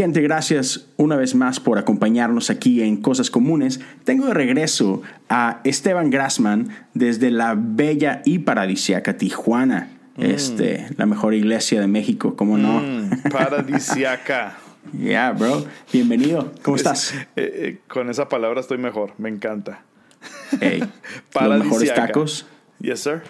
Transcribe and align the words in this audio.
Gente, 0.00 0.22
gracias 0.22 0.86
una 0.96 1.14
vez 1.14 1.34
más 1.34 1.60
por 1.60 1.76
acompañarnos 1.76 2.48
aquí 2.48 2.82
en 2.82 3.02
Cosas 3.02 3.30
Comunes. 3.30 3.80
Tengo 4.04 4.28
de 4.28 4.32
regreso 4.32 5.02
a 5.28 5.60
Esteban 5.62 6.08
Grassman 6.08 6.70
desde 6.94 7.30
la 7.30 7.54
bella 7.54 8.22
y 8.24 8.38
paradisiaca 8.38 9.18
Tijuana, 9.18 9.90
este, 10.16 10.86
la 10.96 11.04
mejor 11.04 11.34
iglesia 11.34 11.82
de 11.82 11.86
México, 11.86 12.34
¿cómo 12.34 12.56
no? 12.56 12.80
Mm, 12.80 13.30
paradisiaca. 13.30 14.56
yeah, 14.98 15.32
bro. 15.32 15.66
Bienvenido. 15.92 16.50
¿Cómo 16.62 16.78
estás? 16.78 17.12
Eh, 17.14 17.26
eh, 17.36 17.78
con 17.86 18.08
esa 18.08 18.26
palabra 18.30 18.62
estoy 18.62 18.78
mejor, 18.78 19.12
me 19.18 19.28
encanta. 19.28 19.82
Hey, 20.62 20.82
los 21.38 21.58
mejores 21.58 21.92
tacos. 21.92 22.46
Yes, 22.80 23.00
sir. 23.00 23.20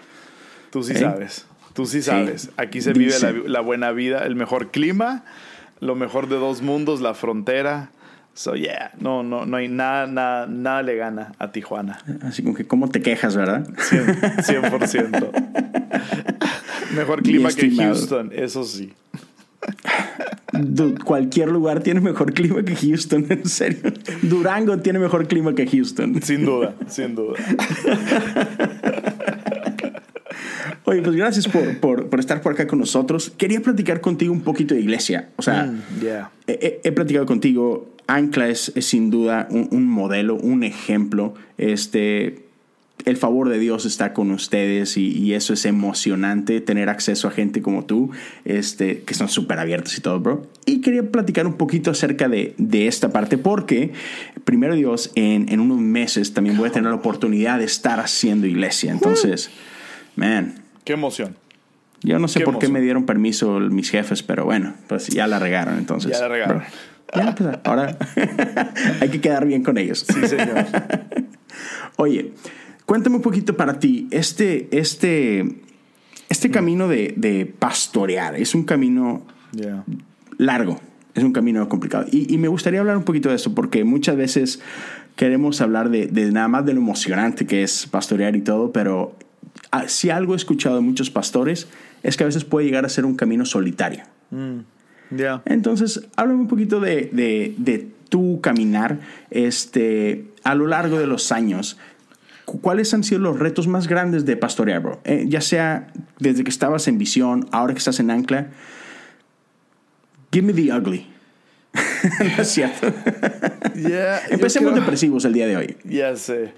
Tú 0.71 0.85
sí 0.85 0.95
sabes. 0.95 1.47
Tú 1.73 1.85
sí 1.85 2.01
sabes. 2.01 2.51
Aquí 2.57 2.81
se 2.81 2.93
vive 2.93 3.19
la, 3.19 3.33
la 3.33 3.61
buena 3.61 3.91
vida, 3.91 4.25
el 4.25 4.37
mejor 4.37 4.71
clima 4.71 5.25
lo 5.81 5.95
mejor 5.95 6.29
de 6.29 6.37
dos 6.37 6.63
mundos, 6.63 7.01
la 7.01 7.15
frontera. 7.15 7.91
So 8.35 8.55
yeah, 8.55 8.93
no, 9.01 9.23
no, 9.25 9.45
no 9.45 9.57
hay 9.57 9.69
nada, 9.69 10.07
nada, 10.07 10.47
nada 10.47 10.83
le 10.83 10.97
gana 10.97 11.33
a 11.39 11.51
Tijuana. 11.51 11.99
Así 12.23 12.43
como 12.43 12.55
que 12.55 12.67
cómo 12.67 12.89
te 12.89 13.03
quejas, 13.03 13.37
¿verdad? 13.37 13.67
100%. 13.67 15.31
mejor 16.97 17.23
clima 17.23 17.51
que 17.51 17.71
Houston, 17.71 18.31
eso 18.35 18.65
sí. 18.65 18.93
cualquier 21.05 21.49
lugar 21.51 21.81
tiene 21.81 22.01
mejor 22.01 22.33
clima 22.33 22.63
que 22.63 22.77
Houston, 22.77 23.27
en 23.31 23.47
serio. 23.47 23.93
Durango 24.23 24.79
tiene 24.79 25.01
mejor 25.01 25.27
clima 25.27 25.55
que 25.55 25.67
Houston. 25.67 26.23
Sin 26.23 26.45
duda, 26.45 26.75
sin 26.87 27.15
duda. 27.17 27.35
Oye, 30.85 31.03
pues 31.03 31.15
gracias 31.15 31.47
por, 31.47 31.79
por, 31.79 32.09
por, 32.09 32.21
estar 32.21 32.41
por 32.41 32.53
acá 32.53 32.67
con 32.67 32.79
nosotros. 32.79 33.33
Quería 33.37 33.61
platicar 33.61 34.01
contigo 34.01 34.33
un 34.33 34.41
poquito 34.41 34.75
de 34.75 34.81
iglesia. 34.81 35.29
O 35.37 35.43
sea, 35.43 35.65
mm, 35.65 35.83
he, 36.47 36.81
he, 36.83 36.93
platicado 36.93 37.27
contigo. 37.27 37.95
Ancla 38.07 38.49
es, 38.49 38.73
es 38.75 38.87
sin 38.87 39.11
duda 39.11 39.47
un, 39.51 39.69
un, 39.71 39.87
modelo, 39.87 40.37
un 40.37 40.65
ejemplo. 40.65 41.35
Este, 41.59 42.45
el 43.05 43.17
favor 43.17 43.49
de 43.49 43.59
Dios 43.59 43.85
está 43.85 44.13
con 44.13 44.31
ustedes 44.31 44.97
y, 44.97 45.17
y 45.17 45.35
eso 45.35 45.53
es 45.53 45.65
emocionante, 45.65 46.61
tener 46.61 46.89
acceso 46.89 47.29
a 47.29 47.31
gente 47.31 47.63
como 47.63 47.85
tú, 47.85 48.11
este, 48.45 49.03
que 49.03 49.15
son 49.15 49.29
súper 49.29 49.59
abiertos 49.59 49.97
y 49.97 50.01
todo, 50.01 50.19
bro. 50.19 50.47
Y 50.67 50.81
quería 50.81 51.09
platicar 51.11 51.47
un 51.47 51.55
poquito 51.55 51.91
acerca 51.91 52.29
de, 52.29 52.55
de 52.59 52.87
esta 52.89 53.11
parte 53.11 53.39
porque, 53.39 53.93
primero 54.45 54.75
Dios, 54.75 55.13
en, 55.15 55.49
en, 55.51 55.61
unos 55.61 55.79
meses 55.79 56.35
también 56.35 56.57
voy 56.57 56.69
a 56.69 56.73
tener 56.73 56.91
la 56.91 56.97
oportunidad 56.97 57.59
de 57.59 57.67
estar 57.67 58.01
haciendo 58.01 58.47
iglesia. 58.47 58.91
Entonces, 58.91 59.51
man 60.17 60.61
Qué 60.91 60.95
emoción. 60.95 61.37
Yo 62.03 62.19
no 62.19 62.27
sé 62.27 62.41
por 62.41 62.59
qué 62.59 62.69
me 62.69 62.81
dieron 62.81 63.07
permiso 63.07 63.61
mis 63.61 63.91
jefes, 63.91 64.25
pero 64.25 64.45
bueno, 64.45 64.75
pues 64.89 65.07
ya 65.07 65.29
la 65.29 65.39
regaron 65.39 65.79
entonces. 65.79 66.11
Ya 66.11 66.23
la 66.23 66.27
regaron. 66.29 66.63
ya, 67.15 67.33
pues, 67.33 67.59
ahora 67.63 67.97
hay 69.01 69.09
que 69.09 69.21
quedar 69.21 69.47
bien 69.47 69.63
con 69.63 69.79
ellos. 69.79 70.05
Sí, 70.13 70.27
señor. 70.27 70.67
Oye, 71.97 72.33
cuéntame 72.87 73.15
un 73.15 73.23
poquito 73.23 73.57
para 73.57 73.79
ti, 73.79 74.09
este, 74.11 74.67
este, 74.73 75.61
este 76.29 76.49
mm. 76.49 76.53
camino 76.53 76.89
de, 76.89 77.15
de, 77.17 77.47
pastorear, 77.47 78.35
es 78.35 78.57
un 78.57 78.65
camino 78.65 79.25
yeah. 79.53 79.85
largo, 80.39 80.81
es 81.15 81.23
un 81.23 81.33
camino 81.33 81.69
complicado. 81.69 82.07
Y, 82.11 82.35
y, 82.35 82.37
me 82.39 82.49
gustaría 82.49 82.81
hablar 82.81 82.97
un 82.97 83.05
poquito 83.05 83.29
de 83.29 83.37
eso, 83.37 83.55
porque 83.55 83.85
muchas 83.85 84.17
veces 84.17 84.61
queremos 85.15 85.61
hablar 85.61 85.89
de, 85.91 86.09
de 86.09 86.33
nada 86.33 86.49
más 86.49 86.67
de 86.67 86.75
lo 86.75 86.81
emocionante 86.81 87.47
que 87.47 87.63
es 87.63 87.87
pastorear 87.87 88.35
y 88.35 88.41
todo, 88.41 88.73
pero 88.73 89.15
si 89.87 90.11
algo 90.11 90.35
he 90.35 90.37
escuchado 90.37 90.77
de 90.77 90.83
muchos 90.83 91.11
pastores 91.11 91.69
es 92.03 92.17
que 92.17 92.25
a 92.25 92.27
veces 92.27 92.45
puede 92.45 92.67
llegar 92.67 92.85
a 92.85 92.89
ser 92.89 93.05
un 93.05 93.17
camino 93.17 93.45
solitario. 93.45 94.05
Mm, 94.31 94.61
yeah. 95.17 95.43
Entonces, 95.45 96.09
háblame 96.17 96.41
un 96.41 96.49
poquito 96.49 96.81
de, 96.81 97.11
de, 97.13 97.55
de, 97.59 97.89
tu 98.09 98.41
caminar 98.41 98.99
este, 99.31 100.25
a 100.43 100.57
lo 100.57 100.67
largo 100.67 100.99
de 100.99 101.07
los 101.07 101.31
años. 101.31 101.79
¿Cuáles 102.45 102.93
han 102.93 103.05
sido 103.05 103.21
los 103.21 103.39
retos 103.39 103.69
más 103.69 103.87
grandes 103.87 104.25
de 104.25 104.37
pastorear, 104.37 104.83
bro? 104.83 105.01
Eh, 105.05 105.27
ya 105.29 105.41
sea 105.41 105.93
desde 106.19 106.43
que 106.43 106.51
estabas 106.51 106.89
en 106.89 106.99
visión, 106.99 107.47
ahora 107.53 107.73
que 107.73 107.79
estás 107.79 108.01
en 108.01 108.11
ancla. 108.11 108.49
Give 110.33 110.45
me 110.45 110.53
the 110.53 110.73
ugly. 110.73 111.07
no 112.19 112.43
es 112.43 112.49
cierto. 112.49 112.93
Yeah, 113.77 114.23
Empecemos 114.31 114.73
creo... 114.73 114.83
depresivos 114.83 115.25
el 115.25 115.33
día 115.33 115.47
de 115.47 115.57
hoy. 115.57 115.77
Ya 115.85 116.17
sé. 116.17 116.53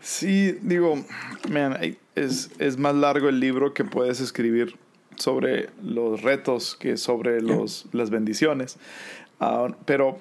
Sí, 0.00 0.56
digo, 0.62 1.04
man, 1.50 1.76
es, 2.14 2.50
es, 2.58 2.78
más 2.78 2.94
largo 2.94 3.28
el 3.28 3.40
libro 3.40 3.74
que 3.74 3.84
puedes 3.84 4.20
escribir 4.20 4.76
sobre 5.16 5.70
los 5.82 6.22
retos 6.22 6.76
que 6.76 6.96
sobre 6.96 7.40
los, 7.40 7.86
las 7.92 8.10
bendiciones. 8.10 8.76
Uh, 9.40 9.72
pero 9.84 10.20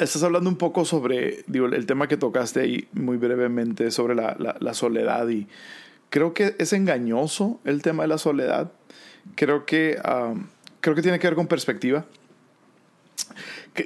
estás 0.00 0.22
hablando 0.22 0.48
un 0.48 0.56
poco 0.56 0.84
sobre 0.84 1.44
digo, 1.46 1.66
el 1.66 1.86
tema 1.86 2.08
que 2.08 2.16
tocaste 2.16 2.60
ahí 2.60 2.88
muy 2.92 3.16
brevemente 3.16 3.90
sobre 3.90 4.14
la, 4.14 4.36
la, 4.38 4.56
la, 4.58 4.74
soledad 4.74 5.28
y 5.28 5.46
creo 6.08 6.32
que 6.32 6.56
es 6.58 6.72
engañoso 6.72 7.60
el 7.64 7.82
tema 7.82 8.04
de 8.04 8.08
la 8.08 8.18
soledad. 8.18 8.72
Creo 9.34 9.66
que, 9.66 9.98
uh, 10.04 10.38
creo 10.80 10.94
que 10.94 11.02
tiene 11.02 11.18
que 11.18 11.26
ver 11.26 11.36
con 11.36 11.46
perspectiva 11.46 12.06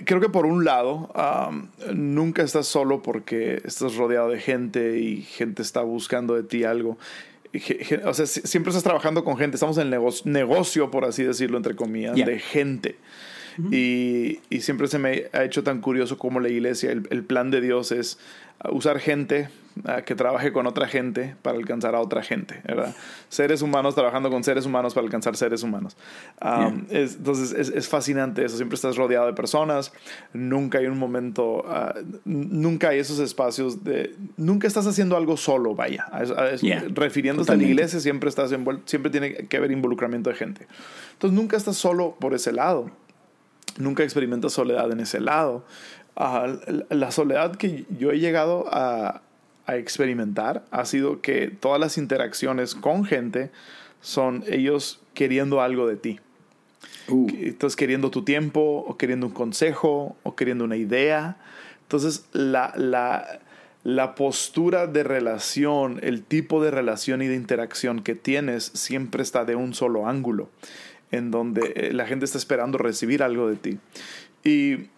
creo 0.05 0.21
que 0.21 0.29
por 0.29 0.47
un 0.47 0.65
lado, 0.65 1.11
um, 1.15 1.69
nunca 1.93 2.43
estás 2.43 2.67
solo 2.67 3.03
porque 3.03 3.61
estás 3.65 3.97
rodeado 3.97 4.29
de 4.29 4.41
gente 4.41 4.99
y 4.99 5.23
gente 5.23 5.63
está 5.63 5.83
buscando 5.83 6.35
de 6.35 6.43
ti 6.43 6.65
algo. 6.65 6.99
O 8.05 8.15
sea, 8.15 8.27
siempre 8.27 8.71
estás 8.71 8.85
trabajando 8.85 9.25
con 9.25 9.37
gente. 9.37 9.57
Estamos 9.57 9.77
en 9.79 9.85
el 9.85 9.91
negocio, 9.91 10.31
negocio 10.31 10.91
por 10.91 11.05
así 11.05 11.25
decirlo, 11.25 11.57
entre 11.57 11.75
comillas, 11.75 12.15
yeah. 12.15 12.27
de 12.27 12.39
gente. 12.39 12.97
Uh 13.59 13.62
-huh. 13.62 13.75
y, 13.75 14.41
y, 14.50 14.61
siempre 14.61 14.87
se 14.88 14.99
me 14.99 15.25
ha 15.33 15.44
hecho 15.44 15.62
tan 15.62 15.81
curioso 15.81 16.19
como 16.19 16.41
la 16.41 16.49
iglesia, 16.49 16.93
el, 16.93 17.06
el 17.11 17.25
plan 17.25 17.50
de 17.50 17.61
Dios 17.61 17.93
es 17.93 18.19
usar 18.69 18.99
gente 18.99 19.49
uh, 19.84 20.03
que 20.05 20.15
trabaje 20.15 20.53
con 20.53 20.66
otra 20.66 20.87
gente 20.87 21.34
para 21.41 21.56
alcanzar 21.56 21.94
a 21.94 22.00
otra 22.00 22.22
gente, 22.22 22.61
¿verdad? 22.66 22.94
Seres 23.28 23.62
humanos 23.62 23.94
trabajando 23.94 24.31
con 24.31 24.44
seres 24.44 24.66
humanos 24.66 24.93
para 24.93 25.06
alcanzar 25.06 25.34
seres 25.37 25.62
humanos. 25.62 25.97
Um, 26.43 26.87
yeah. 26.87 27.00
es, 27.00 27.16
entonces 27.16 27.53
es, 27.53 27.69
es, 27.71 27.88
fascinante 27.88 28.44
eso, 28.44 28.56
siempre 28.56 28.75
estás 28.75 28.97
rodeado 28.97 29.27
de 29.27 29.33
personas, 29.33 29.93
nunca 30.34 30.78
hay 30.78 30.87
un 30.87 30.99
momento, 30.99 31.65
uh, 31.65 32.00
nunca 32.25 32.91
hay 32.91 32.99
esos 32.99 33.19
espacios 33.19 33.82
de, 33.82 34.15
nunca 34.37 34.67
estás 34.67 34.87
haciendo 34.87 35.17
algo 35.17 35.37
solo, 35.37 35.75
vaya, 35.75 36.06
yeah. 36.61 36.84
refiriéndose 36.93 37.53
a 37.53 37.56
la 37.56 37.62
iglesia, 37.62 37.99
siempre, 38.00 38.28
estás 38.28 38.53
envuelto, 38.53 38.82
siempre 38.87 39.11
tiene 39.11 39.32
que 39.34 39.56
haber 39.56 39.71
involucramiento 39.71 40.28
de 40.28 40.37
gente. 40.37 40.67
Entonces 41.12 41.38
nunca 41.38 41.56
estás 41.56 41.77
solo 41.77 42.17
por 42.21 42.34
ese 42.34 42.53
lado, 42.53 42.91
nunca 43.78 44.03
experimentas 44.03 44.53
soledad 44.53 44.91
en 44.92 45.00
ese 45.00 45.20
lado. 45.20 45.64
Uh, 46.16 46.84
la 46.91 47.10
soledad 47.10 47.56
que 47.56 47.86
yo 47.98 48.10
he 48.10 48.19
llegado 48.19 48.66
a, 48.72 49.22
a, 49.66 49.76
experimentar 49.76 50.64
ha 50.70 50.84
sido 50.84 51.20
que 51.20 51.48
todas 51.48 51.81
las 51.81 51.97
interacciones 51.97 52.75
con 52.75 53.04
gente 53.04 53.50
son 54.00 54.44
ellos 54.47 55.00
queriendo 55.14 55.62
algo 55.62 55.86
de 55.86 55.97
ti. 55.97 56.20
Uh. 57.08 57.28
Entonces 57.31 57.76
queriendo 57.76 58.10
tu 58.10 58.25
tiempo, 58.25 58.84
o 58.86 58.97
queriendo 58.97 59.26
un 59.26 59.32
consejo, 59.32 60.16
o 60.22 60.37
queriendo 60.37 60.64
una 60.64 60.76
idea. 60.76 61.37
Entonces 61.82 62.26
la, 62.32 62.73
la, 62.76 63.40
la 63.82 64.14
postura 64.14 64.87
de 64.87 65.02
relación, 65.05 66.00
el 66.02 66.23
tipo 66.23 66.62
de 66.62 66.70
relación 66.70 67.23
y 67.23 67.28
de 67.28 67.37
interacción 67.37 68.02
que 68.02 68.14
tienes 68.14 68.64
siempre 68.75 69.23
está 69.23 69.44
de 69.44 69.56
un 69.56 69.75
solo 69.75 70.06
ángulo, 70.06 70.50
en 71.11 71.31
donde 71.31 71.73
eh, 71.77 71.93
la 71.93 72.07
gente 72.07 72.25
está 72.25 72.39
esperando 72.39 72.79
recibir 72.79 73.23
algo 73.23 73.49
de 73.49 73.57
ti. 73.57 73.79
Y 74.45 74.89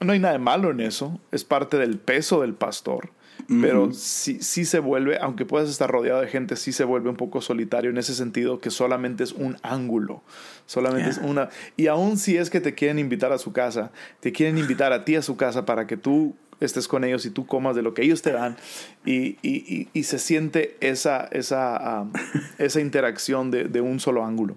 no 0.00 0.12
hay 0.12 0.18
nada 0.18 0.32
de 0.32 0.38
malo 0.38 0.70
en 0.70 0.80
eso, 0.80 1.20
es 1.30 1.44
parte 1.44 1.78
del 1.78 1.98
peso 1.98 2.40
del 2.40 2.54
pastor. 2.54 3.10
Uh 3.48 3.52
-huh. 3.54 3.60
Pero 3.60 3.92
sí, 3.92 4.38
sí 4.40 4.64
se 4.64 4.78
vuelve, 4.78 5.18
aunque 5.20 5.44
puedas 5.44 5.68
estar 5.68 5.90
rodeado 5.90 6.20
de 6.20 6.28
gente, 6.28 6.56
sí 6.56 6.72
se 6.72 6.84
vuelve 6.84 7.10
un 7.10 7.16
poco 7.16 7.40
solitario 7.40 7.90
en 7.90 7.98
ese 7.98 8.14
sentido 8.14 8.60
que 8.60 8.70
solamente 8.70 9.24
es 9.24 9.32
un 9.32 9.56
ángulo, 9.62 10.22
solamente 10.66 11.10
yeah. 11.10 11.12
es 11.12 11.18
una... 11.18 11.48
Y 11.76 11.88
aún 11.88 12.16
si 12.16 12.36
es 12.36 12.48
que 12.48 12.60
te 12.60 12.74
quieren 12.74 12.98
invitar 12.98 13.32
a 13.32 13.38
su 13.38 13.52
casa, 13.52 13.90
te 14.20 14.32
quieren 14.32 14.56
invitar 14.56 14.92
a 14.92 15.04
ti 15.04 15.16
a 15.16 15.22
su 15.22 15.36
casa 15.36 15.66
para 15.66 15.86
que 15.86 15.96
tú 15.96 16.34
estés 16.60 16.88
con 16.88 17.04
ellos 17.04 17.26
y 17.26 17.30
tú 17.30 17.46
comas 17.46 17.76
de 17.76 17.82
lo 17.82 17.94
que 17.94 18.02
ellos 18.02 18.22
te 18.22 18.32
dan 18.32 18.56
y, 19.04 19.36
y, 19.42 19.64
y, 19.66 19.88
y 19.92 20.02
se 20.04 20.18
siente 20.18 20.76
esa, 20.80 21.28
esa, 21.30 22.02
um, 22.02 22.12
esa 22.58 22.80
interacción 22.80 23.50
de, 23.50 23.64
de, 23.64 23.80
un 23.80 24.00
solo 24.00 24.24
ángulo. 24.24 24.56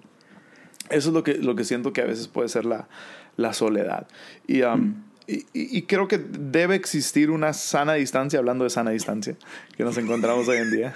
Eso 0.90 1.08
es 1.08 1.14
lo 1.14 1.22
que, 1.22 1.34
lo 1.34 1.54
que 1.54 1.64
siento 1.64 1.92
que 1.92 2.02
a 2.02 2.06
veces 2.06 2.28
puede 2.28 2.48
ser 2.48 2.64
la, 2.64 2.88
la 3.36 3.52
soledad. 3.52 4.06
Y... 4.46 4.62
Um, 4.62 4.80
mm 4.80 5.08
y, 5.30 5.82
creo 5.82 6.08
que 6.08 6.16
debe 6.16 6.74
existir 6.74 7.30
una 7.30 7.52
sana 7.52 7.92
distancia, 7.94 8.38
hablando 8.38 8.64
de 8.64 8.70
sana 8.70 8.92
distancia, 8.92 9.36
que 9.76 9.84
nos 9.84 9.98
encontramos 9.98 10.48
hoy 10.48 10.56
en 10.56 10.70
día. 10.70 10.94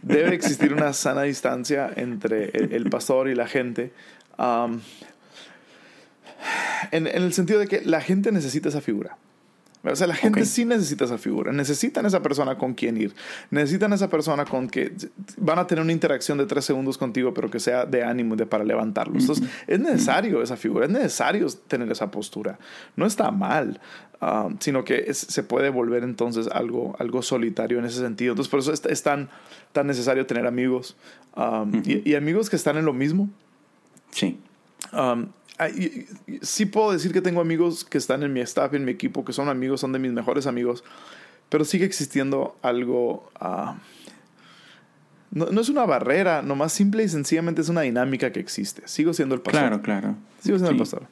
Debe 0.00 0.34
existir 0.34 0.72
una 0.72 0.94
sana 0.94 1.22
distancia 1.22 1.92
entre 1.94 2.48
el, 2.48 2.88
pastor 2.88 3.28
y 3.28 3.34
la 3.34 3.46
gente. 3.46 3.92
en, 6.92 7.06
el 7.06 7.32
sentido 7.34 7.58
de 7.58 7.66
que 7.66 7.82
la 7.82 8.00
gente 8.00 8.32
necesita 8.32 8.70
esa 8.70 8.80
figura. 8.80 9.18
O 9.84 9.94
sea, 9.94 10.06
la 10.06 10.14
gente 10.14 10.44
sí 10.44 10.64
necesita 10.64 11.04
esa 11.04 11.18
figura, 11.18 11.52
necesitan 11.52 12.04
esa 12.04 12.20
persona 12.20 12.58
con 12.58 12.74
quien 12.74 12.96
ir, 12.96 13.14
necesitan 13.50 13.92
esa 13.92 14.08
persona 14.08 14.44
con 14.44 14.68
que 14.68 14.92
van 15.36 15.58
a 15.58 15.66
tener 15.66 15.82
una 15.82 15.92
interacción 15.92 16.36
de 16.36 16.46
tres 16.46 16.64
segundos 16.64 16.98
contigo, 16.98 17.32
pero 17.32 17.48
que 17.48 17.60
sea 17.60 17.86
de 17.86 18.02
ánimo 18.02 18.34
y 18.34 18.38
de 18.38 18.46
para 18.46 18.64
levantarlos. 18.64 19.22
Entonces, 19.22 19.48
es 19.66 19.78
necesario 19.78 20.42
esa 20.42 20.56
figura, 20.56 20.86
es 20.86 20.92
necesario 20.92 21.46
tener 21.68 21.90
esa 21.92 22.10
postura. 22.10 22.58
No 22.96 23.06
está 23.06 23.30
mal, 23.30 23.80
um, 24.20 24.56
sino 24.58 24.84
que 24.84 25.14
se 25.14 25.42
puede 25.44 25.70
volver 25.70 26.02
entonces 26.02 26.48
algo, 26.48 26.96
algo 26.98 27.22
solitario 27.22 27.78
en 27.78 27.84
ese 27.84 28.00
sentido. 28.00 28.32
Entonces, 28.32 28.50
por 28.50 28.60
eso 28.60 28.72
es, 28.72 29.02
tan, 29.02 29.28
tan 29.72 29.86
necesario 29.86 30.26
tener 30.26 30.46
amigos 30.46 30.96
um, 31.36 31.82
y, 31.84 32.14
amigos 32.16 32.50
que 32.50 32.56
están 32.56 32.76
en 32.76 32.84
lo 32.84 32.92
mismo. 32.92 33.28
Sí. 34.10 34.38
Um, 34.92 35.28
sí 36.42 36.66
puedo 36.66 36.92
decir 36.92 37.12
que 37.12 37.20
tengo 37.20 37.40
amigos 37.40 37.84
que 37.84 37.98
están 37.98 38.22
en 38.22 38.32
mi 38.32 38.40
staff, 38.40 38.72
en 38.74 38.84
mi 38.84 38.92
equipo, 38.92 39.24
que 39.24 39.32
son 39.32 39.48
amigos, 39.48 39.80
son 39.80 39.92
de 39.92 39.98
mis 39.98 40.12
mejores 40.12 40.46
amigos, 40.46 40.84
pero 41.48 41.64
sigue 41.64 41.84
existiendo 41.84 42.56
algo... 42.62 43.30
Ah, 43.40 43.78
no, 45.30 45.60
es 45.60 45.68
una 45.68 45.84
barrera, 45.84 46.40
nomás 46.40 46.72
simple 46.72 47.02
y 47.02 47.08
sencillamente 47.08 47.60
es 47.60 47.68
una 47.68 47.82
dinámica 47.82 48.32
que 48.32 48.40
existe. 48.40 48.82
Sigo 48.86 49.12
siendo 49.12 49.34
el 49.34 49.42
pastor. 49.42 49.60
Claro, 49.60 49.82
claro. 49.82 50.14
Sigo 50.40 50.56
siendo 50.56 50.70
el 50.70 50.78
pastor. 50.78 51.06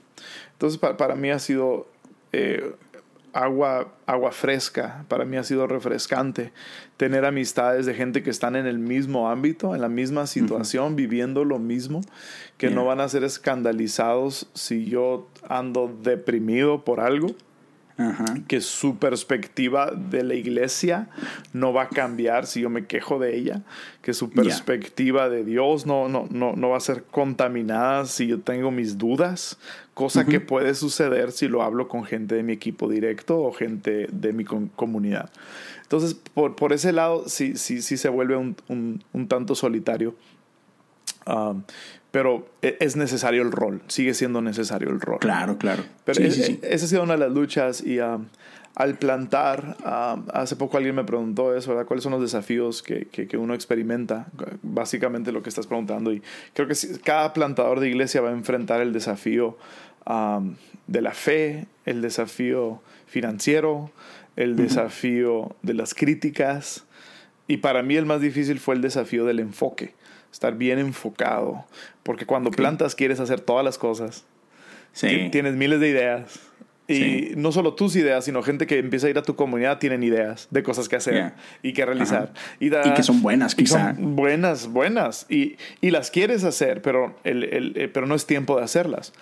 Entonces, 0.53 0.79
para, 0.79 1.15
mí 1.15 1.31
ha 1.31 1.39
sido 1.39 1.87
eh, 2.33 2.75
agua, 3.37 3.93
agua 4.07 4.33
fresca, 4.33 5.05
para 5.09 5.25
mí 5.25 5.37
ha 5.37 5.45
sido 5.45 5.67
refrescante 5.67 6.53
tener 6.97 7.25
amistades 7.25 7.85
de 7.85 7.95
gente 7.95 8.23
que 8.23 8.31
están 8.31 8.57
en 8.57 8.67
el 8.67 8.79
mismo 8.79 9.31
ámbito, 9.31 9.75
en 9.75 9.83
la 9.83 9.89
misma 9.89 10.27
situación, 10.27 10.97
viviendo 10.97 11.45
lo 11.45 11.59
mismo, 11.59 12.01
que 12.57 12.71
no 12.71 12.87
van 12.87 13.01
a 13.01 13.09
ser 13.09 13.25
escandalizados 13.25 14.49
si 14.55 14.87
yo 14.87 15.29
ando 15.49 15.95
deprimido 16.03 16.85
por 16.85 17.01
algo. 17.01 17.29
que 18.47 18.61
su 18.61 18.99
perspectiva 18.99 19.91
de 19.91 20.23
la 20.23 20.35
iglesia 20.35 21.09
no 21.55 21.73
va 21.73 21.85
a 21.85 21.89
cambiar 21.89 22.45
si 22.45 22.61
yo 22.61 22.69
me 22.69 22.85
quejo 22.85 23.19
de 23.19 23.35
ella, 23.35 23.63
que 24.03 24.13
su 24.13 24.29
perspectiva 24.29 25.31
de 25.31 25.45
Dios 25.45 25.87
no, 25.87 26.07
no, 26.07 26.27
no, 26.31 26.55
no, 26.55 26.69
va 26.69 26.77
a 26.77 26.81
ser 26.81 27.05
contaminada 27.05 28.05
si 28.05 28.27
yo 28.27 28.41
tengo 28.41 28.71
mis 28.71 28.99
dudas, 28.99 29.59
cosa 29.97 30.27
que 30.27 30.41
puede 30.41 30.75
suceder 30.75 31.33
si 31.33 31.49
lo 31.49 31.63
hablo 31.63 31.89
con 31.89 32.05
gente 32.05 32.35
de 32.35 32.43
mi 32.43 32.53
equipo 32.53 32.87
directo 32.87 33.41
o 33.41 33.51
gente 33.51 34.07
de 34.13 34.35
mi 34.35 34.45
comunidad. 34.45 35.31
Entonces, 35.85 36.13
por, 36.13 36.55
por, 36.55 36.75
ese 36.75 36.93
lado, 36.93 37.25
sí, 37.29 37.57
sí, 37.57 37.81
sí 37.81 37.97
se 37.97 38.11
vuelve 38.11 38.37
un, 38.37 38.57
un, 38.69 39.03
un 39.15 39.27
tanto 39.27 39.55
solitario. 39.55 40.15
Um, 41.27 41.63
pero 42.11 42.47
e, 42.61 42.77
es 42.79 42.95
necesario 42.97 43.41
el 43.41 43.51
rol, 43.51 43.81
sigue 43.87 44.13
siendo 44.13 44.43
necesario 44.43 44.91
el 44.91 45.01
rol. 45.01 45.19
Claro, 45.19 45.57
claro. 45.57 45.83
Pero 46.05 46.23
esa 46.23 46.85
ha 46.85 46.89
sido 46.89 47.03
una 47.03 47.15
de 47.15 47.21
las 47.21 47.33
luchas 47.33 47.83
y 47.83 47.99
um, 47.99 48.27
al 48.77 48.99
plantar, 48.99 49.79
um, 49.85 50.27
hace 50.35 50.55
poco 50.55 50.77
alguien 50.77 50.95
me 50.95 51.03
preguntó 51.03 51.57
eso, 51.57 51.71
¿verdad? 51.71 51.87
¿Cuáles 51.87 52.03
son 52.03 52.13
los 52.13 52.21
desafíos 52.21 52.83
que, 52.83 53.07
que, 53.07 53.37
uno 53.39 53.55
experimenta? 53.55 54.27
Básicamente 54.63 55.33
lo 55.33 55.43
que 55.43 55.49
estás 55.49 55.67
preguntando 55.67 56.13
y 56.13 56.23
creo 56.53 56.69
que 56.69 56.75
cada 57.03 57.33
plantador 57.33 57.81
de 57.81 57.89
iglesia 57.89 58.21
va 58.21 58.29
a 58.29 58.33
enfrentar 58.33 58.83
el 58.83 58.93
desafío 58.93 59.57
um, 60.07 60.57
de 60.87 61.01
la 61.01 61.13
fe, 61.13 61.67
el 61.87 62.03
desafío 62.03 62.83
financiero, 63.07 63.91
el 64.37 64.57
desafío 64.57 65.57
de 65.63 65.73
las 65.73 65.95
críticas 65.95 66.85
y 67.49 67.57
para 67.57 67.83
mí 67.83 67.97
el 67.97 68.05
más 68.05 68.21
difícil 68.21 68.61
fue 68.61 68.75
el 68.75 68.83
desafío 68.83 69.25
del 69.25 69.41
enfoque 69.41 69.95
estar 70.31 70.55
bien 70.55 70.79
enfocado, 70.79 71.65
porque 72.03 72.27
cuando 72.27 72.51
plantas 72.51 72.95
quieres 72.95 73.21
hacer 73.21 73.41
todas 73.41 73.65
las 73.65 73.79
cosas. 73.79 74.27
Sí. 74.93 75.29
Tienes 75.33 75.55
miles 75.55 75.81
de 75.81 75.89
ideas. 75.89 76.41
Y 76.89 77.33
no 77.37 77.51
solo 77.51 77.75
tus 77.75 77.97
ideas, 77.97 78.25
sino 78.25 78.43
gente 78.43 78.67
que 78.67 78.79
empieza 78.79 79.09
a 79.09 79.11
ir 79.11 79.19
a 79.19 79.23
tu 79.23 79.35
comunidad 79.35 79.79
tienen 79.79 80.03
ideas 80.05 80.47
de 80.51 80.63
cosas 80.63 80.89
que 80.89 80.97
hacer 80.97 81.33
y 81.63 81.73
que 81.73 81.85
realizar. 81.85 82.33
Y, 82.61 82.71
que 82.71 83.03
son 83.03 83.23
buenas, 83.23 83.55
quizá. 83.55 83.95
buenas, 83.99 84.69
buenas. 84.69 85.27
Y, 85.29 85.57
y, 85.81 85.91
las 85.91 86.11
quieres 86.11 86.45
hacer, 86.45 86.83
pero, 86.83 87.17
el, 87.25 87.45
el, 87.45 87.73
eh, 87.77 87.89
pero 87.89 88.07
no 88.07 88.15
es 88.15 88.27
tiempo 88.27 88.57
de 88.57 88.65
hacerlas. 88.65 89.13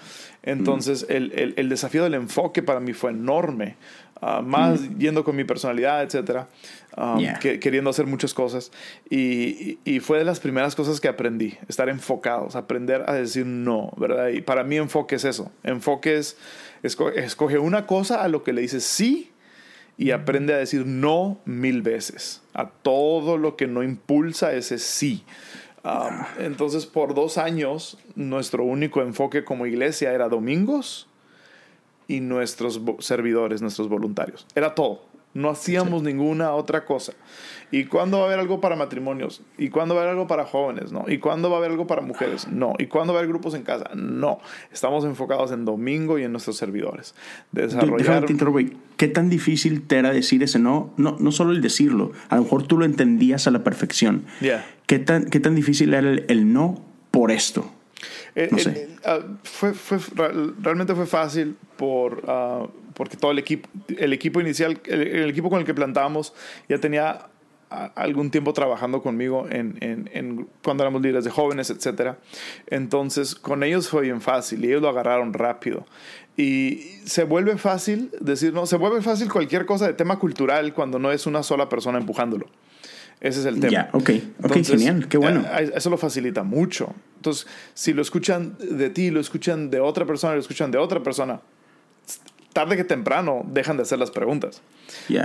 Entonces, 0.43 1.07
mm. 1.09 1.13
el, 1.13 1.55
el, 1.57 1.69
desafío 1.71 2.05
del 2.05 2.15
enfoque 2.15 2.63
para 2.63 2.81
mí 2.81 2.93
fue 2.93 3.13
enorme. 3.13 3.77
Ah, 4.27 4.41
más 4.41 4.81
mm. 4.81 4.99
yendo 4.99 5.23
con 5.23 5.37
mi 5.37 5.45
personalidad, 5.45 6.03
etcétera, 6.03 6.49
um, 6.97 7.23
queriendo 7.61 7.91
hacer 7.91 8.07
muchas 8.07 8.33
cosas. 8.33 8.73
Y, 9.11 9.79
y, 9.85 10.01
fue 10.01 10.17
de 10.17 10.25
las 10.25 10.41
primeras 10.41 10.75
cosas 10.75 10.99
que 10.99 11.09
aprendí, 11.09 11.59
estar 11.69 11.91
enfocados, 11.91 12.57
aprender 12.57 13.05
a 13.07 13.13
decir 13.13 13.45
no, 13.45 13.93
¿verdad? 13.99 14.29
Y 14.29 14.41
para 14.41 14.65
mí 14.65 14.79
enfoque 14.79 15.17
es 15.17 15.27
eso. 15.27 15.53
Enfoque 15.63 16.17
es, 16.17 16.39
escoge 16.83 17.59
una 17.59 17.87
cosa 17.87 18.23
a 18.23 18.29
lo 18.29 18.43
que 18.43 18.55
le 18.55 18.63
dices 18.63 18.85
sí 18.85 19.31
y 19.99 20.13
aprende 20.13 20.55
a 20.55 20.57
decir 20.57 20.87
no 20.87 21.39
mil 21.45 21.83
veces 21.83 22.41
a 22.55 22.71
todo 22.71 23.37
lo 23.37 23.57
que 23.57 23.67
no 23.67 23.83
impulsa 23.83 24.55
ese 24.55 24.79
sí. 24.79 25.23
Um, 25.85 26.25
entonces, 26.39 26.87
por 26.87 27.15
dos 27.15 27.37
años, 27.37 27.99
nuestro 28.15 28.65
único 28.65 29.03
enfoque 29.03 29.45
como 29.45 29.67
iglesia 29.67 30.15
era 30.15 30.31
domingos 30.31 31.09
y 32.09 32.21
nuestros 32.21 32.81
servidores, 33.01 33.63
nuestros 33.63 33.89
voluntarios. 33.89 34.47
Era 34.55 34.75
todo. 34.75 35.03
No 35.35 35.51
hacíamos 35.51 36.05
ninguna 36.05 36.53
otra 36.53 36.85
cosa. 36.85 37.13
¿Y 37.73 37.87
cuándo 37.87 38.19
va 38.19 38.25
a 38.25 38.27
haber 38.29 38.39
algo 38.39 38.61
para 38.61 38.77
matrimonios? 38.77 39.43
¿Y 39.59 39.69
cuándo 39.69 39.97
va 39.97 40.03
a 40.03 40.05
haber 40.05 40.13
algo 40.13 40.29
para 40.29 40.45
jóvenes? 40.45 40.93
No. 40.93 41.07
¿Y 41.09 41.19
cuándo 41.19 41.51
va 41.51 41.57
a 41.57 41.59
haber 41.59 41.73
algo 41.73 41.89
para 41.89 42.03
mujeres? 42.03 42.47
No. 42.47 42.75
¿Y 42.79 42.87
cuándo 42.87 43.13
va 43.13 43.19
a 43.19 43.23
haber 43.23 43.31
grupos 43.31 43.55
en 43.55 43.65
casa? 43.65 43.91
No. 43.97 44.39
Estamos 44.73 45.05
enfocados 45.05 45.51
en 45.51 45.65
domingo 45.65 46.21
y 46.21 46.23
en 46.23 46.31
nuestros 46.31 46.57
servidores. 46.57 47.17
Desarrollar... 47.51 48.27
¿Qué 48.97 49.09
tan 49.09 49.29
difícil 49.29 49.83
te 49.83 49.99
era 49.99 50.13
decir 50.13 50.45
ese 50.45 50.61
no? 50.61 50.95
No, 50.97 51.17
no 51.19 51.33
solo 51.33 51.51
el 51.51 51.61
decirlo. 51.61 52.13
A 52.29 52.37
lo 52.37 52.43
mejor 52.43 52.63
tú 52.63 52.79
lo 52.79 52.85
entendías 52.85 53.49
a 53.49 53.51
la 53.51 53.65
perfección. 53.65 54.27
¿Qué, 54.87 55.01
tan, 55.01 55.25
¿Qué 55.25 55.41
tan 55.41 55.57
difícil 55.57 55.95
era 55.95 56.13
el 56.29 56.53
no 56.53 56.81
por 57.11 57.33
esto? 57.33 57.73
Eh, 58.37 58.49
no 58.51 58.59
sé. 58.59 58.89
Ah, 59.05 59.21
fue, 59.43 59.73
fue, 59.75 59.99
realmente 60.61 60.95
fue 60.95 61.07
fácil 61.07 61.57
por, 61.77 62.25
uh, 62.29 62.69
porque 62.95 63.17
todo 63.17 63.31
el 63.31 63.39
equipo, 63.39 63.69
el 63.97 64.13
equipo 64.13 64.41
inicial, 64.41 64.81
el, 64.87 65.31
equipo 65.31 65.51
con 65.51 65.61
el 65.61 65.67
que 65.67 65.75
plantábamos 65.75 66.35
ya 66.69 66.79
tenía 66.79 67.27
algún 67.97 68.31
tiempo 68.31 68.53
trabajando 68.53 69.03
conmigo 69.03 69.47
en, 69.51 69.77
en, 69.81 70.09
en, 70.13 70.49
cuando 70.63 70.85
éramos 70.85 71.03
líderes 71.03 71.25
de 71.25 71.31
jóvenes, 71.31 71.71
etc. 71.71 72.15
Entonces, 72.69 73.35
con 73.35 73.63
ellos 73.63 73.89
fue 73.89 74.03
bien 74.03 74.21
fácil 74.21 74.65
y 74.65 74.69
ellos 74.69 74.83
lo 74.83 74.89
agarraron 74.89 75.33
rápido. 75.33 75.85
Y 76.37 76.77
se 77.05 77.25
vuelve 77.25 77.59
fácil 77.59 78.11
decir, 78.21 78.53
no, 78.53 78.67
se 78.67 78.77
vuelve 78.77 79.03
fácil 79.03 79.31
cualquier 79.31 79.67
cosa 79.67 79.87
de 79.87 79.95
tema 79.95 80.19
cultural 80.19 80.73
cuando 80.75 80.99
no 80.99 81.13
es 81.13 81.27
una 81.27 81.43
sola 81.43 81.69
persona 81.69 81.99
empujándolo. 81.99 82.47
Ese 83.25 83.41
es 83.41 83.47
el 83.47 83.59
tema. 83.59 83.73
Ya, 83.73 83.89
ok, 83.93 84.11
ok, 84.43 84.53
genial, 84.63 85.09
qué 85.09 85.17
bueno. 85.17 85.47
Eso 85.75 85.89
lo 85.89 85.97
facilita 85.97 86.43
mucho. 86.43 86.95
Entonces, 87.17 87.47
si 87.73 87.95
lo 87.95 88.03
escuchan 88.03 88.55
de 88.59 88.91
ti, 88.91 89.11
lo 89.11 89.19
escuchan 89.19 89.71
de 89.71 89.81
otra 89.81 90.05
persona, 90.05 90.35
lo 90.35 90.41
escuchan 90.41 90.71
de 90.71 90.77
otra 90.77 91.03
persona, 91.03 91.41
tarde 92.55 92.77
que 92.77 92.85
temprano 92.85 93.45
dejan 93.47 93.77
de 93.77 93.83
hacer 93.83 93.99
las 93.99 94.11
preguntas. 94.11 94.63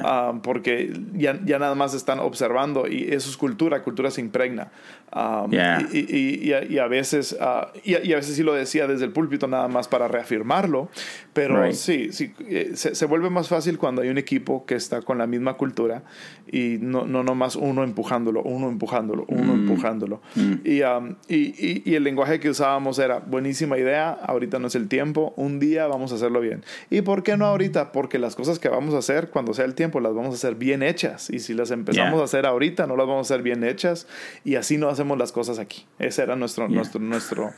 Ah, 0.03 0.33
porque 0.43 0.91
ya, 1.13 1.39
ya, 1.45 1.59
nada 1.59 1.75
más 1.75 1.93
están 1.93 2.19
observando 2.19 2.88
y 2.88 3.03
eso 3.13 3.29
es 3.29 3.38
cultura, 3.38 3.83
cultura 3.83 4.12
se 4.12 4.19
impregna. 4.19 4.71
Ah, 5.12 5.48
y, 5.91 5.98
y, 5.98 6.53
y, 6.69 6.77
a, 6.77 6.88
veces, 6.88 7.36
uh, 7.39 7.67
y, 7.83 7.95
a 7.95 8.15
veces 8.15 8.36
sí 8.36 8.43
lo 8.43 8.53
decía 8.53 8.86
desde 8.86 9.05
el 9.05 9.12
púlpito 9.12 9.48
nada 9.48 9.67
más 9.67 9.88
para 9.88 10.07
reafirmarlo, 10.07 10.89
pero 11.33 11.71
sí, 11.74 12.12
sí 12.12 12.33
eh, 12.48 12.71
se, 12.75 12.93
se, 12.93 13.05
vuelve 13.05 13.29
más 13.31 13.48
fácil 13.48 13.79
cuando 13.79 14.03
hay 14.03 14.09
un 14.09 14.19
equipo 14.19 14.65
que 14.65 14.75
está 14.75 15.01
con 15.01 15.17
la 15.17 15.25
misma 15.25 15.55
cultura 15.55 16.03
y 16.51 16.77
no, 16.79 17.05
no 17.05 17.24
nomás 17.24 17.55
uno 17.55 17.83
empujándolo, 17.83 18.43
uno 18.43 18.69
empujándolo, 18.69 19.25
uno 19.29 19.55
mm. 19.55 19.59
empujándolo. 19.59 20.21
Mm. 20.36 20.51
Um, 20.79 21.15
y, 21.27 21.89
y, 21.89 21.95
el 21.95 22.03
lenguaje 22.03 22.39
que 22.39 22.50
usábamos 22.50 23.00
era 23.00 23.19
buenísima 23.19 23.77
idea, 23.77 24.12
ahorita 24.12 24.59
no 24.59 24.67
es 24.67 24.75
el 24.75 24.88
tiempo, 24.88 25.33
un 25.38 25.59
día 25.59 25.88
vamos 25.88 26.12
a 26.12 26.15
hacerlo 26.15 26.39
bien. 26.39 26.63
¿Y 26.89 27.01
por 27.01 27.18
qué 27.23 27.38
no 27.38 27.45
ahorita? 27.45 27.91
Porque 27.91 28.19
las 28.19 28.35
cosas 28.35 28.59
que 28.59 28.69
vamos 28.69 28.93
a 28.93 28.99
hacer 28.99 29.29
cuando 29.29 29.53
sea 29.53 29.65
el 29.65 29.75
tiempo 29.75 29.99
las 29.99 30.13
vamos 30.13 30.31
a 30.31 30.35
hacer 30.35 30.55
bien 30.55 30.83
hechas. 30.83 31.29
Y 31.29 31.39
si 31.39 31.53
las 31.53 31.71
empezamos 31.71 32.19
a 32.21 32.23
hacer 32.23 32.45
ahorita, 32.45 32.88
no 32.88 32.95
las 32.95 33.07
vamos 33.07 33.29
a 33.29 33.33
hacer 33.33 33.43
bien 33.43 33.63
hechas. 33.63 34.07
Y 34.43 34.55
así 34.55 34.77
no 34.77 34.89
hacemos 34.89 35.17
las 35.17 35.31
cosas 35.31 35.59
aquí. 35.59 35.85
Ese 35.97 36.23
era 36.23 36.35
nuestro, 36.35 36.67
nuestro, 36.67 36.99
nuestro, 36.99 37.51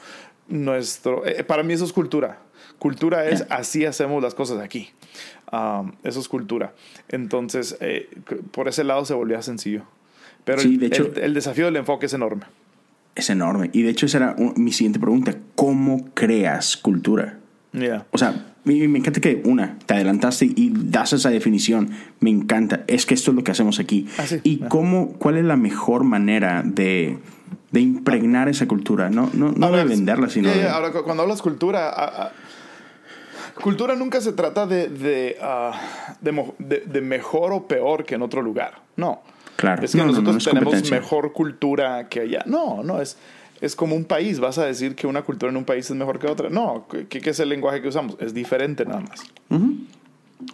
nuestro. 0.47 1.25
Eh, 1.25 1.43
para 1.43 1.63
mí 1.63 1.73
eso 1.73 1.85
es 1.85 1.93
cultura. 1.93 2.39
Cultura 2.79 3.27
es 3.27 3.45
así 3.49 3.85
hacemos 3.85 4.23
las 4.23 4.33
cosas 4.33 4.59
aquí. 4.59 4.89
Um, 5.51 5.91
eso 6.03 6.19
es 6.19 6.27
cultura. 6.27 6.73
Entonces, 7.09 7.77
eh, 7.79 8.09
por 8.51 8.67
ese 8.67 8.83
lado 8.83 9.05
se 9.05 9.13
volvía 9.13 9.41
sencillo. 9.41 9.83
Pero 10.45 10.61
el, 10.61 10.79
de 10.79 10.87
hecho, 10.87 11.11
el, 11.15 11.33
desafío 11.33 11.65
del 11.65 11.75
enfoque 11.75 12.07
es 12.07 12.13
enorme. 12.13 12.45
Es 13.13 13.29
enorme. 13.29 13.69
Y 13.73 13.83
de 13.83 13.89
hecho, 13.89 14.05
esa 14.05 14.17
era 14.17 14.35
mi 14.55 14.71
siguiente 14.71 14.99
pregunta. 14.99 15.35
¿Cómo 15.55 16.09
creas 16.13 16.77
cultura? 16.77 17.37
Yeah. 17.73 18.05
O 18.11 18.17
sea, 18.17 18.50
me, 18.63 18.87
me 18.87 18.99
encanta 18.99 19.19
que, 19.21 19.41
una, 19.45 19.77
te 19.85 19.93
adelantaste 19.95 20.45
y 20.45 20.71
das 20.75 21.13
esa 21.13 21.29
definición. 21.29 21.89
Me 22.19 22.29
encanta. 22.29 22.83
Es 22.87 23.05
que 23.05 23.13
esto 23.13 23.31
es 23.31 23.35
lo 23.35 23.43
que 23.43 23.51
hacemos 23.51 23.79
aquí. 23.79 24.07
Ah, 24.17 24.25
sí. 24.27 24.39
¿Y 24.43 24.57
cómo, 24.67 25.13
cuál 25.13 25.37
es 25.37 25.45
la 25.45 25.55
mejor 25.57 26.03
manera 26.03 26.61
de, 26.65 27.17
de 27.71 27.79
impregnar 27.79 28.49
esa 28.49 28.67
cultura? 28.67 29.09
No, 29.09 29.29
no, 29.33 29.51
no 29.51 29.71
de 29.71 29.83
venderla, 29.83 30.29
sino 30.29 30.49
yeah, 30.49 30.55
de... 30.57 30.61
yeah, 30.63 30.75
Ahora, 30.75 30.91
cu- 30.91 31.03
cuando 31.03 31.23
hablas 31.23 31.41
cultura, 31.41 32.31
cultura 33.61 33.95
nunca 33.95 34.21
se 34.21 34.33
trata 34.33 34.65
de, 34.65 34.89
de, 34.89 35.37
de 36.21 36.31
mo- 36.31 36.55
de- 36.59 36.81
de 36.85 37.01
mejor 37.01 37.53
o 37.53 37.67
peor 37.67 38.05
que 38.05 38.15
en 38.15 38.21
otro 38.21 38.41
lugar. 38.41 38.81
No. 38.95 39.21
Claro. 39.55 39.83
Es 39.83 39.91
que 39.91 39.97
No, 39.99 40.05
no, 40.05 40.11
no, 40.13 40.21
nosotros 40.21 40.33
no 40.33 40.37
es 40.37 40.43
tenemos 40.81 40.91
mejor 40.91 41.33
cultura 41.33 42.07
que 42.09 42.21
allá. 42.21 42.43
No, 42.45 42.81
no, 42.83 43.01
es, 43.01 43.17
es 43.61 43.75
como 43.75 43.95
un 43.95 44.03
país. 44.03 44.39
¿Vas 44.39 44.57
a 44.57 44.65
decir 44.65 44.95
que 44.95 45.07
una 45.07 45.21
cultura 45.21 45.49
en 45.49 45.57
un 45.57 45.63
país 45.65 45.89
es 45.89 45.95
mejor 45.95 46.19
que 46.19 46.27
otra? 46.27 46.49
No, 46.49 46.87
¿qué, 46.89 47.07
qué 47.07 47.29
es 47.29 47.39
el 47.39 47.47
lenguaje 47.49 47.81
que 47.81 47.87
usamos? 47.87 48.17
Es 48.19 48.33
diferente 48.33 48.85
nada 48.85 49.01
más. 49.01 49.23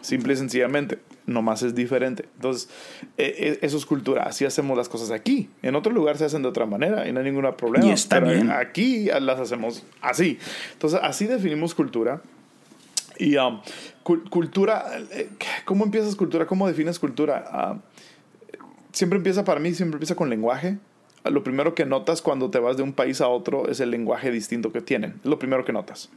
Simple 0.01 0.33
y 0.33 0.35
sencillamente, 0.35 0.99
nomás 1.25 1.63
es 1.63 1.73
diferente. 1.73 2.25
Entonces, 2.35 2.69
eh, 3.17 3.57
eso 3.61 3.77
es 3.77 3.85
cultura. 3.85 4.23
Así 4.23 4.43
hacemos 4.43 4.77
las 4.77 4.89
cosas 4.89 5.11
aquí. 5.11 5.49
En 5.63 5.75
otro 5.75 5.93
lugar 5.93 6.17
se 6.17 6.25
hacen 6.25 6.41
de 6.41 6.49
otra 6.49 6.65
manera 6.65 7.07
y 7.07 7.13
no 7.13 7.19
hay 7.21 7.25
ningún 7.25 7.49
problema. 7.55 7.85
Y 7.85 7.91
está 7.91 8.19
Pero 8.19 8.33
bien. 8.33 8.51
Aquí 8.51 9.05
las 9.21 9.39
hacemos 9.39 9.83
así. 10.01 10.37
Entonces, 10.73 10.99
así 11.01 11.25
definimos 11.25 11.73
cultura. 11.73 12.21
Y 13.17 13.37
um, 13.37 13.61
cul- 14.03 14.29
cultura, 14.29 14.83
eh, 15.11 15.29
¿cómo 15.63 15.85
empiezas 15.85 16.15
cultura? 16.17 16.45
¿Cómo 16.45 16.67
defines 16.67 16.99
cultura? 16.99 17.45
Ah, 17.47 17.77
siempre 18.91 19.15
empieza 19.17 19.45
para 19.45 19.61
mí, 19.61 19.73
siempre 19.73 19.95
empieza 19.95 20.15
con 20.15 20.29
lenguaje. 20.29 20.77
Lo 21.29 21.43
primero 21.43 21.75
que 21.75 21.85
notas 21.85 22.21
cuando 22.21 22.49
te 22.49 22.59
vas 22.59 22.77
de 22.77 22.83
un 22.83 22.93
país 22.93 23.21
a 23.21 23.27
otro 23.27 23.69
es 23.69 23.79
el 23.79 23.91
lenguaje 23.91 24.31
distinto 24.31 24.71
que 24.71 24.81
tienen. 24.81 25.15
Es 25.23 25.25
lo 25.29 25.39
primero 25.39 25.63
que 25.65 25.73
notas. 25.73 26.09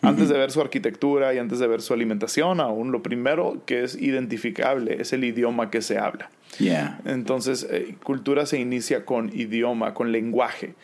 Antes 0.00 0.28
de 0.28 0.36
ver 0.36 0.50
su 0.50 0.60
arquitectura 0.60 1.32
y 1.34 1.38
antes 1.38 1.58
de 1.60 1.66
ver 1.66 1.80
su 1.80 1.94
alimentación, 1.94 2.60
aún 2.60 2.90
lo 2.92 3.02
primero 3.02 3.62
que 3.66 3.84
es 3.84 3.94
identificable 3.94 5.00
es 5.00 5.12
el 5.12 5.24
idioma 5.24 5.70
que 5.70 5.80
se 5.82 5.98
habla. 5.98 6.30
Yeah. 6.58 7.00
Entonces, 7.04 7.66
eh, 7.70 7.94
cultura 8.02 8.46
se 8.46 8.58
inicia 8.58 9.04
con 9.04 9.30
idioma, 9.32 9.94
con 9.94 10.10
lenguaje. 10.12 10.74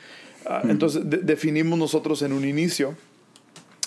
Ah, 0.46 0.62
Entonces, 0.68 1.10
de- 1.10 1.18
definimos 1.18 1.78
nosotros 1.78 2.22
en 2.22 2.32
un 2.32 2.44
inicio 2.44 2.94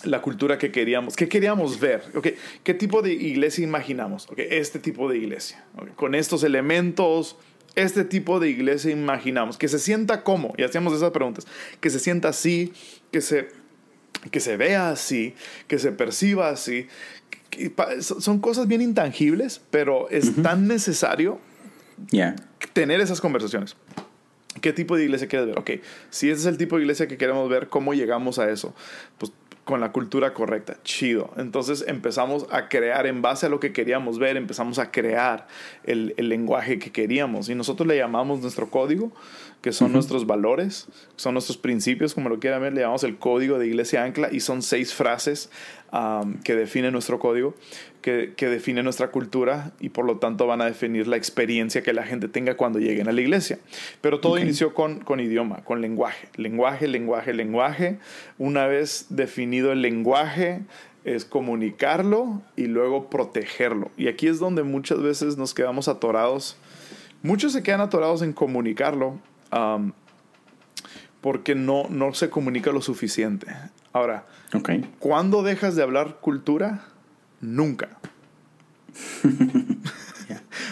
la 0.04 0.22
cultura 0.22 0.58
que 0.58 0.72
queríamos, 0.72 1.16
qué 1.16 1.30
queríamos 1.30 1.80
ver, 1.80 2.02
okay, 2.16 2.36
qué 2.64 2.74
tipo 2.74 3.04
de 3.04 3.14
iglesia 3.14 3.64
imaginamos, 3.64 4.28
okay, 4.32 4.48
este 4.50 4.80
tipo 4.80 5.08
de 5.08 5.18
iglesia, 5.20 5.64
okay, 5.78 5.94
con 5.96 6.16
estos 6.16 6.44
elementos, 6.44 7.38
este 7.76 8.04
tipo 8.04 8.40
de 8.40 8.50
iglesia 8.50 8.92
imaginamos, 8.92 9.58
que 9.58 9.68
se 9.68 9.80
sienta 9.80 10.24
como, 10.24 10.54
y 10.58 10.64
hacíamos 10.64 10.94
esas 10.94 11.12
preguntas, 11.12 11.48
que 11.80 11.90
se 11.90 12.00
sienta 12.00 12.30
así, 12.30 12.74
que 13.12 13.22
se, 13.22 13.50
que 14.32 14.40
se 14.40 14.58
vea 14.58 14.90
así, 14.92 15.34
que 15.68 15.80
se 15.80 15.92
perciba 15.92 16.50
así, 16.50 16.88
que- 17.50 17.70
pa- 17.70 18.02
son 18.02 18.40
cosas 18.40 18.68
bien 18.68 18.82
intangibles, 18.82 19.62
pero 19.72 20.10
es 20.10 20.42
tan 20.44 20.68
necesario 20.68 21.40
Yeah. 22.12 22.36
tener 22.74 23.00
esas 23.00 23.22
conversaciones. 23.22 23.76
¿Qué 24.60 24.74
tipo 24.74 24.98
de 24.98 25.04
iglesia 25.06 25.28
quieres 25.28 25.48
ver? 25.48 25.60
Ok, 25.60 25.70
si 26.10 26.30
ese 26.30 26.42
es 26.42 26.46
el 26.48 26.58
tipo 26.58 26.76
de 26.76 26.82
iglesia 26.82 27.08
que 27.08 27.18
queremos 27.18 27.48
ver, 27.50 27.70
¿cómo 27.70 27.94
llegamos 27.94 28.38
a 28.40 28.50
eso? 28.50 28.76
Pues 29.18 29.32
con 29.64 29.80
la 29.80 29.92
cultura 29.92 30.34
correcta, 30.34 30.78
chido. 30.84 31.32
Entonces 31.38 31.86
empezamos 31.88 32.48
a 32.52 32.68
crear 32.68 33.06
en 33.06 33.22
base 33.22 33.46
a 33.46 33.50
lo 33.50 33.60
que 33.60 33.72
queríamos 33.72 34.18
ver, 34.18 34.38
empezamos 34.38 34.80
a 34.80 34.92
crear 34.92 35.48
el, 35.84 36.14
el 36.18 36.30
lenguaje 36.30 36.80
que 36.80 36.92
queríamos. 36.92 37.50
Y 37.50 37.56
nosotros 37.56 37.88
le 37.88 37.98
llamamos 37.98 38.42
nuestro 38.42 38.70
código, 38.70 39.12
que 39.62 39.72
son 39.72 39.94
nuestros 39.94 40.26
valores, 40.26 40.88
son 41.16 41.34
nuestros 41.34 41.58
principios, 41.58 42.16
como 42.16 42.30
lo 42.30 42.40
quieran 42.40 42.62
ver, 42.62 42.74
le 42.74 42.82
llamamos 42.82 43.04
el 43.04 43.18
código 43.18 43.60
de 43.60 43.68
Iglesia 43.68 44.04
Ancla 44.04 44.30
y 44.32 44.40
son 44.40 44.64
seis 44.64 44.94
frases 44.94 45.52
um, 45.94 46.40
que 46.42 46.56
definen 46.56 46.94
nuestro 46.94 47.20
código, 47.20 47.54
que, 48.02 48.34
que 48.36 48.48
definen 48.50 48.84
nuestra 48.84 49.12
cultura 49.12 49.72
y 49.80 49.90
por 49.90 50.06
lo 50.06 50.18
tanto 50.18 50.48
van 50.48 50.62
a 50.62 50.66
definir 50.66 51.08
la 51.08 51.18
experiencia 51.18 51.84
que 51.84 51.94
la 51.94 52.04
gente 52.04 52.28
tenga 52.28 52.56
cuando 52.56 52.80
lleguen 52.80 53.08
a 53.08 53.12
la 53.12 53.22
iglesia. 53.22 53.60
Pero 54.02 54.20
todo 54.20 54.34
Ok. 54.34 54.42
inició 54.42 54.74
con, 54.74 55.00
con 55.00 55.20
idioma, 55.20 55.64
con 55.64 55.82
lenguaje, 55.82 56.28
lenguaje, 56.36 56.88
lenguaje, 56.88 57.34
lenguaje. 57.34 58.00
Una 58.38 58.66
vez 58.68 59.06
definido 59.10 59.72
el 59.72 59.82
lenguaje, 59.82 60.62
es 61.04 61.26
comunicarlo 61.26 62.42
y 62.56 62.66
luego 62.68 63.10
protegerlo. 63.10 63.90
Y 63.98 64.08
aquí 64.08 64.28
es 64.28 64.40
donde 64.40 64.64
muchas 64.64 65.02
veces 65.02 65.38
nos 65.38 65.54
quedamos 65.54 65.88
atorados. 65.88 66.58
Muchos 67.24 67.54
se 67.54 67.64
quedan 67.64 67.82
atorados 67.82 68.22
en 68.22 68.34
comunicarlo 68.34 69.20
um, 69.52 69.92
porque 71.22 71.56
no, 71.56 71.86
no 71.90 72.14
se 72.14 72.30
comunica 72.30 72.72
lo 72.72 72.82
suficiente. 72.82 73.48
Ahora, 73.94 74.26
Ok. 74.54 74.70
¿cuándo 75.00 75.44
dejas 75.44 75.76
de 75.76 75.84
hablar 75.84 76.18
cultura? 76.20 76.84
Nunca. 77.42 77.90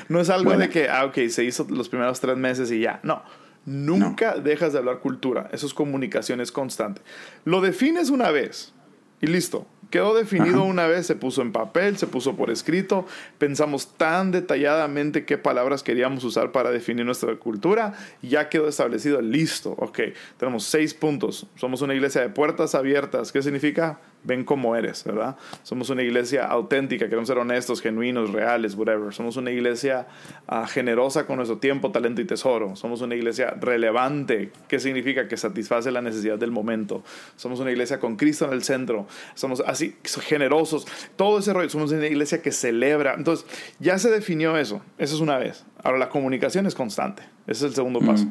No 0.08 0.20
es 0.20 0.30
algo 0.30 0.46
Buena. 0.46 0.66
de 0.66 0.70
que, 0.70 0.90
ah, 0.90 1.06
ok, 1.06 1.28
se 1.30 1.44
hizo 1.44 1.68
los 1.70 1.88
primeros 1.88 2.20
tres 2.20 2.36
meses 2.36 2.72
y 2.72 2.80
ya. 2.80 3.00
No. 3.04 3.22
Nunca 3.66 4.36
dejas 4.36 4.74
de 4.74 4.80
hablar 4.80 5.00
cultura. 5.00 5.50
Eso 5.54 5.68
es 5.68 5.74
comunicación, 5.76 6.42
es 6.42 6.52
constante. 6.52 7.02
Lo 7.46 7.62
defines 7.62 8.10
una 8.10 8.32
vez 8.32 8.74
y 9.22 9.28
listo. 9.28 9.68
Quedó 9.92 10.16
definido 10.16 10.62
Ajá. 10.62 10.64
una 10.66 10.88
vez, 10.88 11.08
se 11.08 11.16
puso 11.16 11.42
en 11.42 11.52
papel, 11.52 11.98
se 11.98 12.06
puso 12.08 12.36
por 12.36 12.52
escrito. 12.52 13.06
Pensamos 13.40 13.96
tan 13.98 14.32
detalladamente 14.32 15.26
qué 15.26 15.38
palabras 15.38 15.82
queríamos 15.84 16.24
usar 16.24 16.52
para 16.52 16.70
definir 16.72 17.06
nuestra 17.06 17.36
cultura. 17.36 17.94
Ya 18.22 18.50
quedó 18.50 18.68
establecido, 18.68 19.22
listo. 19.22 19.76
Ok, 19.78 20.00
tenemos 20.38 20.64
seis 20.64 20.94
puntos. 20.94 21.48
Somos 21.56 21.82
una 21.82 21.96
iglesia 21.96 22.22
de 22.22 22.30
puertas 22.30 22.76
abiertas. 22.76 23.32
¿Qué 23.32 23.42
significa? 23.42 24.00
Ven 24.24 24.44
como 24.44 24.76
eres, 24.76 25.04
¿verdad? 25.06 25.38
Somos 25.64 25.90
una 25.90 26.04
iglesia 26.04 26.46
auténtica, 26.46 27.06
queremos 27.06 27.28
ser 27.28 27.38
honestos, 27.38 27.82
genuinos, 27.82 28.32
reales, 28.32 28.76
whatever. 28.76 29.14
Somos 29.14 29.38
una 29.38 29.52
iglesia 29.52 30.08
ah, 30.48 30.68
generosa 30.68 31.26
con 31.26 31.38
nuestro 31.38 31.58
tiempo, 31.58 31.92
talento 31.92 32.22
y 32.22 32.26
tesoro. 32.26 32.76
Somos 32.76 33.02
una 33.02 33.16
iglesia 33.16 33.52
relevante. 33.60 34.52
¿Qué 34.68 34.80
significa? 34.80 35.28
Que 35.28 35.38
satisface 35.38 35.92
la 35.92 36.02
necesidad 36.02 36.38
del 36.38 36.52
momento. 36.52 37.04
Somos 37.38 37.60
una 37.60 37.72
iglesia 37.72 38.00
con 38.00 38.18
Cristo 38.18 38.46
en 38.46 38.54
el 38.54 38.64
centro. 38.64 39.08
Somos 39.36 39.64
así, 39.66 39.96
generosos. 40.04 40.86
Todo 41.16 41.40
ese 41.40 41.54
rollo. 41.54 41.70
Somos 41.70 41.92
una 41.92 42.08
iglesia 42.08 42.42
que 42.42 42.52
celebra. 42.52 43.14
Entonces, 43.14 43.46
ya 43.80 43.98
se 44.00 44.10
definió 44.10 44.58
eso. 44.58 44.82
Eso 44.98 45.16
es 45.16 45.22
una 45.22 45.38
vez. 45.38 45.66
Ahora, 45.84 45.98
la 45.98 46.10
comunicación 46.10 46.66
es 46.66 46.76
constante. 46.76 47.24
Ese 47.48 47.66
es 47.66 47.72
el 47.72 47.76
segundo 47.76 48.00
paso. 48.00 48.26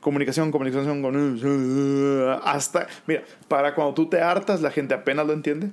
Comunicación, 0.00 0.50
comunicación 0.50 1.02
con... 1.02 2.40
Hasta... 2.42 2.86
Mira, 3.06 3.22
para 3.46 3.74
cuando 3.74 3.94
tú 3.94 4.08
te 4.08 4.20
hartas, 4.20 4.60
la 4.60 4.70
gente 4.70 4.94
apenas 4.94 5.26
lo 5.26 5.31
entiende. 5.32 5.70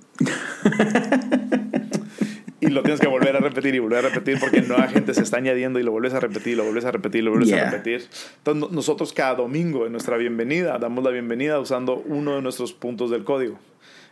y 2.62 2.68
lo 2.68 2.82
tienes 2.82 3.00
que 3.00 3.08
volver 3.08 3.36
a 3.36 3.40
repetir 3.40 3.74
y 3.76 3.80
volver 3.80 4.00
a 4.06 4.10
repetir 4.10 4.38
porque 4.40 4.62
nueva 4.62 4.88
gente 4.88 5.14
se 5.14 5.22
está 5.22 5.38
añadiendo 5.38 5.80
y 5.80 5.84
lo 5.84 5.92
vuelves 5.92 6.14
a 6.14 6.20
repetir, 6.20 6.58
lo 6.58 6.64
vuelves 6.64 6.86
a 6.86 6.92
repetir, 6.92 7.24
lo 7.24 7.32
vuelves 7.32 7.50
Yeah. 7.50 7.68
a 7.68 7.72
repetir. 7.72 8.08
Entonces 8.38 8.62
no- 8.62 8.70
nosotros 8.76 9.14
cada 9.14 9.36
domingo 9.36 9.86
en 9.86 9.94
nuestra 9.94 10.18
bienvenida 10.18 10.78
damos 10.78 11.04
la 11.04 11.10
bienvenida 11.12 11.60
usando 11.60 11.96
uno 12.06 12.36
de 12.36 12.42
nuestros 12.42 12.74
puntos 12.74 13.12
del 13.12 13.24
código. 13.24 13.58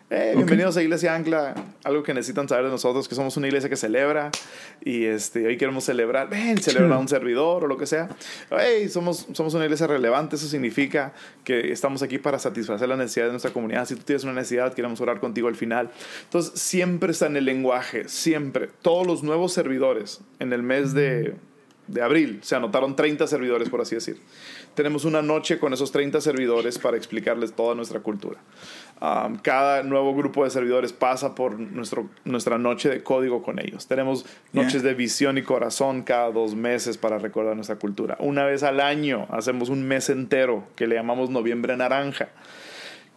Eh, 0.09 0.31
bienvenidos 0.37 0.77
a 0.77 0.81
Iglesia 0.81 1.13
Ancla, 1.13 1.53
algo 1.83 2.01
que 2.01 2.13
necesitan 2.13 2.47
saber 2.47 2.63
de 2.63 2.71
nosotros, 2.71 3.09
que 3.09 3.15
somos 3.15 3.35
una 3.35 3.47
iglesia 3.47 3.69
que 3.69 3.75
celebra 3.75 4.31
y 4.79 5.03
este, 5.03 5.45
hoy 5.45 5.57
queremos 5.57 5.83
celebrar, 5.83 6.29
ven, 6.29 6.57
celebra 6.59 6.95
a 6.95 6.97
un 6.97 7.09
servidor 7.09 7.65
o 7.65 7.67
lo 7.67 7.75
que 7.75 7.85
sea. 7.85 8.07
Hey, 8.49 8.87
somos, 8.87 9.27
somos 9.33 9.53
una 9.53 9.65
iglesia 9.65 9.85
relevante, 9.85 10.37
eso 10.37 10.47
significa 10.47 11.11
que 11.43 11.73
estamos 11.73 12.03
aquí 12.03 12.19
para 12.19 12.39
satisfacer 12.39 12.87
la 12.87 12.95
necesidad 12.95 13.25
de 13.25 13.31
nuestra 13.31 13.51
comunidad. 13.51 13.85
Si 13.85 13.95
tú 13.95 14.03
tienes 14.03 14.23
una 14.23 14.31
necesidad, 14.31 14.73
queremos 14.73 15.01
orar 15.01 15.19
contigo 15.19 15.49
al 15.49 15.55
final. 15.55 15.91
Entonces, 16.23 16.57
siempre 16.57 17.11
está 17.11 17.25
en 17.25 17.35
el 17.35 17.43
lenguaje, 17.43 18.07
siempre. 18.07 18.69
Todos 18.81 19.05
los 19.05 19.23
nuevos 19.23 19.51
servidores 19.51 20.21
en 20.39 20.53
el 20.53 20.63
mes 20.63 20.93
de, 20.93 21.35
de 21.87 22.01
abril, 22.01 22.39
se 22.43 22.55
anotaron 22.55 22.95
30 22.95 23.27
servidores, 23.27 23.67
por 23.67 23.81
así 23.81 23.95
decir. 23.95 24.21
Tenemos 24.77 25.05
una 25.05 25.23
noche 25.23 25.57
con 25.57 25.73
esos 25.73 25.91
30 25.91 26.21
servidores 26.21 26.77
para 26.77 26.97
explicarles 26.97 27.53
toda 27.53 27.73
nuestra 27.73 28.01
cultura. 28.01 28.37
Um, 29.01 29.37
cada 29.37 29.81
nuevo 29.81 30.13
grupo 30.13 30.43
de 30.43 30.51
servidores 30.51 30.93
pasa 30.93 31.33
por 31.33 31.59
nuestro, 31.59 32.11
nuestra 32.25 32.59
noche 32.59 32.87
de 32.87 33.01
código 33.01 33.41
con 33.41 33.57
ellos. 33.57 33.87
Tenemos 33.87 34.23
noches 34.53 34.83
de 34.83 34.93
visión 34.93 35.39
y 35.39 35.41
corazón 35.41 36.03
cada 36.03 36.29
dos 36.29 36.53
meses 36.53 36.99
para 36.99 37.17
recordar 37.17 37.55
nuestra 37.55 37.77
cultura. 37.77 38.17
Una 38.19 38.45
vez 38.45 38.61
al 38.61 38.79
año 38.79 39.25
hacemos 39.31 39.69
un 39.69 39.81
mes 39.87 40.11
entero 40.11 40.67
que 40.75 40.85
le 40.85 40.93
llamamos 40.93 41.31
noviembre 41.31 41.75
naranja. 41.75 42.29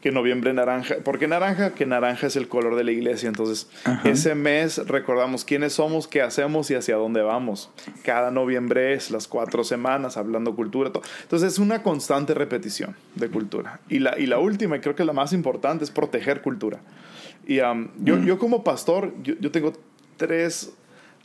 Que 0.00 0.10
noviembre 0.12 0.54
naranja. 0.54 0.96
¿Por 1.04 1.18
qué 1.18 1.28
naranja? 1.28 1.74
Que 1.74 1.84
naranja 1.84 2.26
es 2.28 2.36
el 2.36 2.48
color 2.48 2.74
de 2.76 2.84
la 2.84 2.90
iglesia. 2.90 3.28
Entonces, 3.28 3.68
Ajá. 3.84 4.08
ese 4.08 4.34
mes 4.34 4.78
recordamos 4.88 5.44
quiénes 5.44 5.74
somos, 5.74 6.08
qué 6.08 6.22
hacemos 6.22 6.70
y 6.70 6.74
hacia 6.74 6.96
dónde 6.96 7.20
vamos. 7.20 7.68
Cada 8.02 8.30
noviembre 8.30 8.94
es 8.94 9.10
las 9.10 9.28
cuatro 9.28 9.62
semanas 9.62 10.16
hablando 10.16 10.56
cultura. 10.56 10.90
to- 10.90 11.02
Entonces, 11.22 11.52
es 11.52 11.58
una 11.58 11.82
constante 11.82 12.32
repetición 12.32 12.96
de 13.14 13.28
cultura. 13.28 13.80
Y 13.90 13.98
la, 13.98 14.18
y 14.18 14.24
la 14.24 14.38
última, 14.38 14.76
y 14.76 14.80
creo 14.80 14.94
que 14.96 15.04
la 15.04 15.12
más 15.12 15.34
importante, 15.34 15.84
es 15.84 15.90
proteger 15.90 16.40
cultura. 16.40 16.80
Y 17.46 17.60
um, 17.60 17.88
yo, 17.98 18.18
yo 18.20 18.38
como 18.38 18.64
pastor, 18.64 19.12
yo, 19.22 19.34
yo 19.38 19.50
tengo 19.50 19.74
tres 20.16 20.72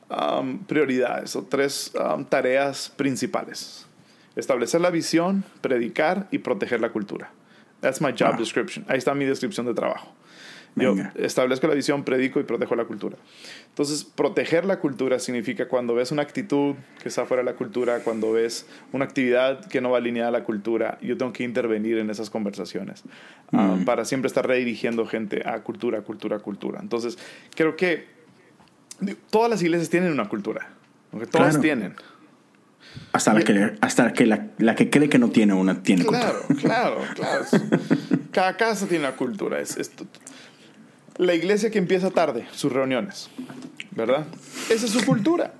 um, 0.09 0.59
prioridades 0.65 1.33
o 1.37 1.43
tres 1.43 1.93
um, 1.95 2.25
tareas 2.25 2.89
principales. 2.89 3.85
Establecer 4.35 4.81
la 4.81 4.89
visión, 4.89 5.45
predicar 5.61 6.27
y 6.31 6.39
proteger 6.39 6.81
la 6.81 6.89
cultura. 6.89 7.31
That's 7.85 8.01
my 8.01 8.11
job 8.13 8.31
Ah. 8.33 8.37
description. 8.37 8.83
Ahí 8.87 8.97
está 8.97 9.13
mi 9.13 9.25
descripción 9.25 9.67
de 9.67 9.75
trabajo. 9.75 10.11
Yo 10.75 10.93
Venga. 10.95 11.13
establezco 11.15 11.67
la 11.67 11.75
visión, 11.75 12.03
predico 12.03 12.39
y 12.39 12.43
protejo 12.43 12.75
la 12.75 12.83
cultura. 12.85 13.15
Entonces, 13.69 14.03
proteger 14.03 14.65
la 14.65 14.79
cultura 14.79 15.19
significa 15.19 15.67
cuando 15.69 15.93
ves 15.93 16.11
una 16.11 16.23
actitud 16.23 16.75
que 17.01 17.07
está 17.09 17.25
fuera 17.25 17.43
de 17.43 17.51
la 17.51 17.55
cultura, 17.55 17.99
cuando 17.99 18.33
ves 18.33 18.65
una 18.91 19.05
actividad 19.05 19.65
que 19.67 19.79
no 19.81 19.91
va 19.91 19.99
alineada 19.99 20.29
a 20.29 20.31
la 20.31 20.43
cultura, 20.43 20.97
yo 21.01 21.15
tengo 21.15 21.31
que 21.31 21.43
intervenir 21.43 21.97
en 21.99 22.09
esas 22.09 22.29
conversaciones 22.31 23.03
ah, 23.53 23.77
para 23.85 24.03
siempre 24.03 24.27
estar 24.27 24.45
redirigiendo 24.47 25.05
gente 25.05 25.43
a 25.47 25.59
cultura, 25.61 26.01
cultura, 26.01 26.39
cultura. 26.39 26.79
Entonces, 26.81 27.17
creo 27.55 27.75
que 27.77 28.07
todas 29.29 29.49
las 29.51 29.61
iglesias 29.61 29.89
tienen 29.89 30.11
una 30.11 30.27
cultura. 30.27 30.69
Todas 31.11 31.29
Claro. 31.29 31.61
tienen. 31.61 31.95
Hasta, 33.11 33.33
la 33.33 33.41
que, 33.41 33.73
hasta 33.81 34.11
que 34.13 34.25
la, 34.25 34.47
la 34.57 34.75
que 34.75 34.89
cree 34.89 35.07
que 35.09 35.19
no 35.19 35.29
tiene 35.29 35.53
una 35.53 35.81
tiene 35.83 36.05
Claro, 36.05 36.41
cultura. 36.47 36.61
claro, 36.75 37.01
claro. 37.15 37.45
Cada 38.31 38.57
casa 38.57 38.87
tiene 38.87 39.05
una 39.07 39.15
cultura. 39.15 39.59
Es, 39.61 39.77
es- 39.77 39.91
la 41.17 41.33
iglesia 41.33 41.71
que 41.71 41.77
empieza 41.77 42.11
tarde, 42.11 42.45
sus 42.51 42.73
reuniones, 42.73 43.29
¿verdad? 43.91 44.25
Esa 44.69 44.85
es 44.85 44.91
su 44.91 45.05
cultura. 45.05 45.53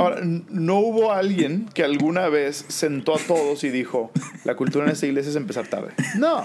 Ahora, 0.00 0.18
no 0.22 0.78
hubo 0.80 1.12
alguien 1.12 1.68
que 1.74 1.84
alguna 1.84 2.28
vez 2.28 2.64
sentó 2.68 3.14
a 3.14 3.18
todos 3.18 3.62
y 3.64 3.68
dijo, 3.70 4.10
la 4.44 4.56
cultura 4.56 4.84
en 4.86 4.90
esta 4.92 5.06
iglesia 5.06 5.30
es 5.30 5.36
empezar 5.36 5.68
tarde. 5.68 5.92
No, 6.16 6.44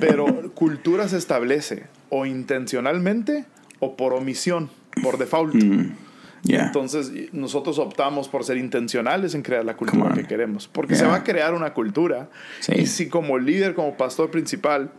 pero 0.00 0.52
cultura 0.54 1.06
se 1.08 1.16
establece 1.16 1.84
o 2.08 2.26
intencionalmente 2.26 3.44
o 3.78 3.96
por 3.96 4.14
omisión, 4.14 4.68
por 5.02 5.16
default. 5.18 5.54
Yeah. 6.42 6.66
Entonces, 6.66 7.12
nosotros 7.32 7.78
optamos 7.78 8.28
por 8.28 8.44
ser 8.44 8.56
intencionales 8.56 9.34
en 9.34 9.42
crear 9.42 9.64
la 9.64 9.76
cultura 9.76 10.14
que 10.14 10.24
queremos. 10.24 10.68
Porque 10.68 10.94
Yeah. 10.94 11.04
se 11.04 11.06
va 11.06 11.16
a 11.16 11.24
crear 11.24 11.54
una 11.54 11.74
cultura. 11.74 12.28
Sí. 12.60 12.72
Y 12.76 12.86
si 12.86 13.08
como 13.08 13.38
líder, 13.38 13.74
como 13.74 13.96
pastor 13.96 14.30
principal, 14.30 14.92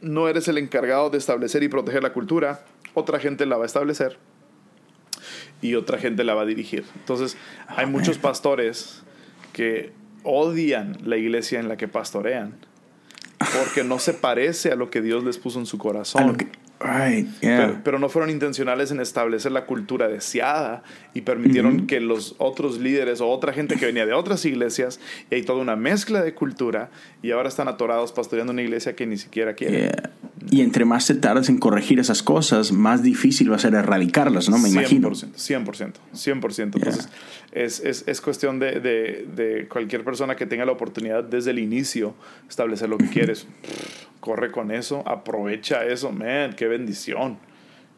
no 0.00 0.28
eres 0.28 0.48
el 0.48 0.58
encargado 0.58 1.10
de 1.10 1.18
establecer 1.18 1.62
y 1.62 1.68
proteger 1.68 2.02
la 2.02 2.12
cultura, 2.12 2.64
otra 2.94 3.18
gente 3.18 3.46
la 3.46 3.56
va 3.56 3.64
a 3.64 3.66
establecer 3.66 4.18
y 5.60 5.74
otra 5.74 5.98
gente 5.98 6.24
la 6.24 6.34
va 6.34 6.42
a 6.42 6.46
dirigir. 6.46 6.84
Entonces, 6.96 7.36
hay 7.68 7.86
muchos 7.86 8.18
pastores 8.18 9.02
que 9.52 9.92
odian 10.22 10.96
la 11.04 11.16
iglesia 11.16 11.58
en 11.60 11.68
la 11.68 11.76
que 11.76 11.88
pastorean 11.88 12.54
porque 13.38 13.84
no 13.84 13.98
se 13.98 14.14
parece 14.14 14.72
a 14.72 14.74
lo 14.76 14.90
que 14.90 15.00
Dios 15.00 15.24
les 15.24 15.38
puso 15.38 15.58
en 15.58 15.66
su 15.66 15.78
corazón. 15.78 16.22
A 16.22 16.26
lo 16.26 16.36
que- 16.36 16.48
right, 16.80 17.26
yeah. 17.40 17.58
Pero, 17.58 17.80
pero 17.82 17.98
no 17.98 18.08
fueron 18.08 18.30
intencionales 18.30 18.90
en 18.92 19.00
establecer 19.00 19.50
la 19.52 19.66
cultura 19.66 20.06
deseada 20.08 20.82
y 21.12 21.22
permitieron 21.22 21.86
que 21.88 22.00
los 22.00 22.36
otros 22.38 22.78
líderes 22.78 23.20
o 23.20 23.28
otra 23.28 23.52
gente 23.52 23.76
que 23.76 23.86
venía 23.86 24.06
de 24.06 24.12
otras 24.12 24.44
iglesias 24.44 25.00
y 25.30 25.34
hay 25.36 25.42
toda 25.42 25.60
una 25.60 25.74
mezcla 25.74 26.22
de 26.22 26.34
cultura 26.34 26.90
y 27.22 27.32
ahora 27.32 27.48
están 27.48 27.66
atorados 27.68 28.12
pastoreando 28.12 28.52
una 28.52 28.62
iglesia 28.62 28.94
que 28.94 29.06
ni 29.06 29.16
siquiera 29.16 29.54
quieren. 29.54 29.80
Yeah. 29.90 30.10
Y 30.50 30.62
entre 30.62 30.84
más 30.84 31.06
te 31.06 31.14
tardes 31.14 31.48
en 31.48 31.58
corregir 31.58 31.98
esas 31.98 32.22
cosas, 32.22 32.72
más 32.72 33.02
difícil 33.02 33.50
va 33.50 33.56
a 33.56 33.58
ser 33.58 33.74
erradicarlas, 33.74 34.48
¿no? 34.48 34.58
Me 34.58 34.70
imagino. 34.70 35.10
100%, 35.10 35.32
100%, 35.34 35.92
100%. 36.14 36.62
Entonces, 36.62 37.08
es, 37.52 37.80
es, 37.80 38.04
es 38.06 38.20
cuestión 38.20 38.58
de, 38.58 38.80
de, 38.80 39.26
de 39.34 39.68
cualquier 39.68 40.04
persona 40.04 40.36
que 40.36 40.46
tenga 40.46 40.64
la 40.64 40.72
oportunidad 40.72 41.24
desde 41.24 41.50
el 41.50 41.58
inicio 41.58 42.14
establecer 42.48 42.88
lo 42.88 42.96
que 42.96 43.08
quieres. 43.08 43.46
Corre 44.20 44.50
con 44.50 44.70
eso, 44.70 45.02
aprovecha 45.06 45.84
eso, 45.84 46.10
man, 46.12 46.54
qué 46.56 46.66
bendición, 46.66 47.38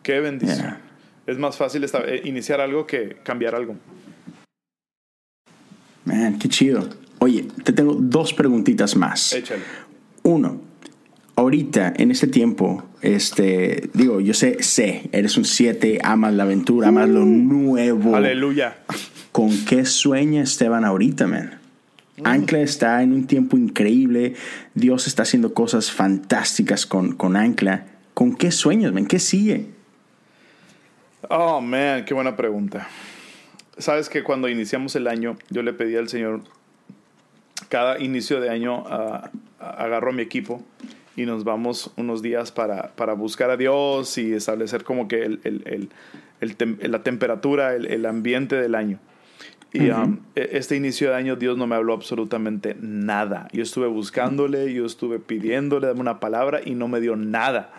qué 0.03 0.21
bendición. 0.21 0.59
Yeah. 0.59 0.81
Es 1.27 1.39
más 1.39 1.57
fácil 1.57 1.85
eh, 1.85 2.23
iniciar 2.25 2.61
algo 2.61 2.87
que 2.87 3.19
cambiar 3.23 3.55
algo. 3.55 3.77
Man, 6.05 6.39
qué 6.39 6.49
chido. 6.49 6.89
Oye, 7.21 7.47
te 7.63 7.73
tengo 7.73 7.95
dos 7.95 8.33
preguntitas 8.33 8.97
más. 8.97 9.33
Échale. 9.33 9.63
Uno, 10.23 10.61
ahorita, 11.41 11.95
en 11.97 12.11
este 12.11 12.27
tiempo, 12.27 12.85
este, 13.01 13.89
digo, 13.95 14.21
yo 14.21 14.35
sé, 14.35 14.63
sé, 14.63 15.09
eres 15.13 15.37
un 15.37 15.45
7, 15.45 16.01
amas 16.03 16.35
la 16.35 16.45
aventura, 16.45 16.89
amas 16.89 17.09
lo 17.09 17.25
nuevo. 17.25 18.15
Aleluya. 18.15 18.79
¿Con 19.33 19.65
qué 19.65 19.85
sueña 19.85 20.43
Esteban 20.43 20.85
ahorita, 20.85 21.27
man? 21.27 21.59
Ancla 22.23 22.61
está 22.61 23.03
en 23.03 23.15
un 23.15 23.27
tiempo 23.27 23.57
increíble. 23.57 24.35
Dios 24.75 25.07
está 25.07 25.23
haciendo 25.23 25.55
cosas 25.55 25.91
fantásticas 25.91 26.85
con, 26.85 27.13
con 27.15 27.37
Ancla. 27.37 27.87
¿Con 28.13 28.37
qué 28.37 28.51
sueños, 28.51 28.93
man? 28.93 29.07
¿Qué 29.07 29.19
sigue? 29.19 29.67
Oh, 31.31 31.63
man, 31.63 32.05
qué 32.05 32.13
buena 32.13 32.37
pregunta. 32.37 32.89
Sabes 33.79 34.11
que 34.11 34.23
cuando 34.23 34.49
iniciamos 34.49 34.95
el 34.97 35.07
año, 35.07 35.39
yo 35.49 35.63
le 35.63 35.73
pedí 35.73 35.97
al 35.97 36.11
Señor, 36.11 36.43
cada 37.71 37.99
inicio 37.99 38.41
de 38.43 38.51
año, 38.51 38.85
ah, 38.87 39.31
agarro 39.59 40.11
a 40.11 40.13
mi 40.13 40.21
equipo 40.21 40.63
y 41.23 41.27
nos 41.27 41.45
vamos 41.45 41.93
unos 41.97 42.23
días 42.23 42.53
para, 42.53 42.95
para 42.97 43.13
buscar 43.15 43.51
a 43.51 43.57
Dios 43.57 44.17
y 44.19 44.33
establecer 44.33 44.85
como 44.85 45.09
que 45.09 45.23
el, 45.25 45.41
el- 45.45 45.89
el- 46.41 46.57
tem- 46.59 46.81
la 46.87 47.03
temperatura, 47.03 47.75
el, 47.75 48.07
ambiente 48.07 48.57
del 48.57 48.75
año. 48.75 48.99
Y 49.73 49.91
um, 49.91 50.19
e- 50.35 50.49
este 50.53 50.75
inicio 50.77 51.11
de 51.11 51.17
año 51.17 51.37
Dios 51.37 51.57
no 51.57 51.67
me 51.67 51.77
habló 51.77 51.93
absolutamente 51.93 52.77
nada. 52.81 53.49
Yo 53.53 53.63
estuve 53.63 53.87
buscándole, 53.87 54.73
yo 54.73 54.85
estuve 54.87 55.19
pidiéndole, 55.19 55.87
dame 55.87 56.01
una 56.01 56.19
palabra 56.21 56.61
y 56.65 56.75
no 56.75 56.89
me 56.89 57.01
dio 57.01 57.15
nada. 57.17 57.73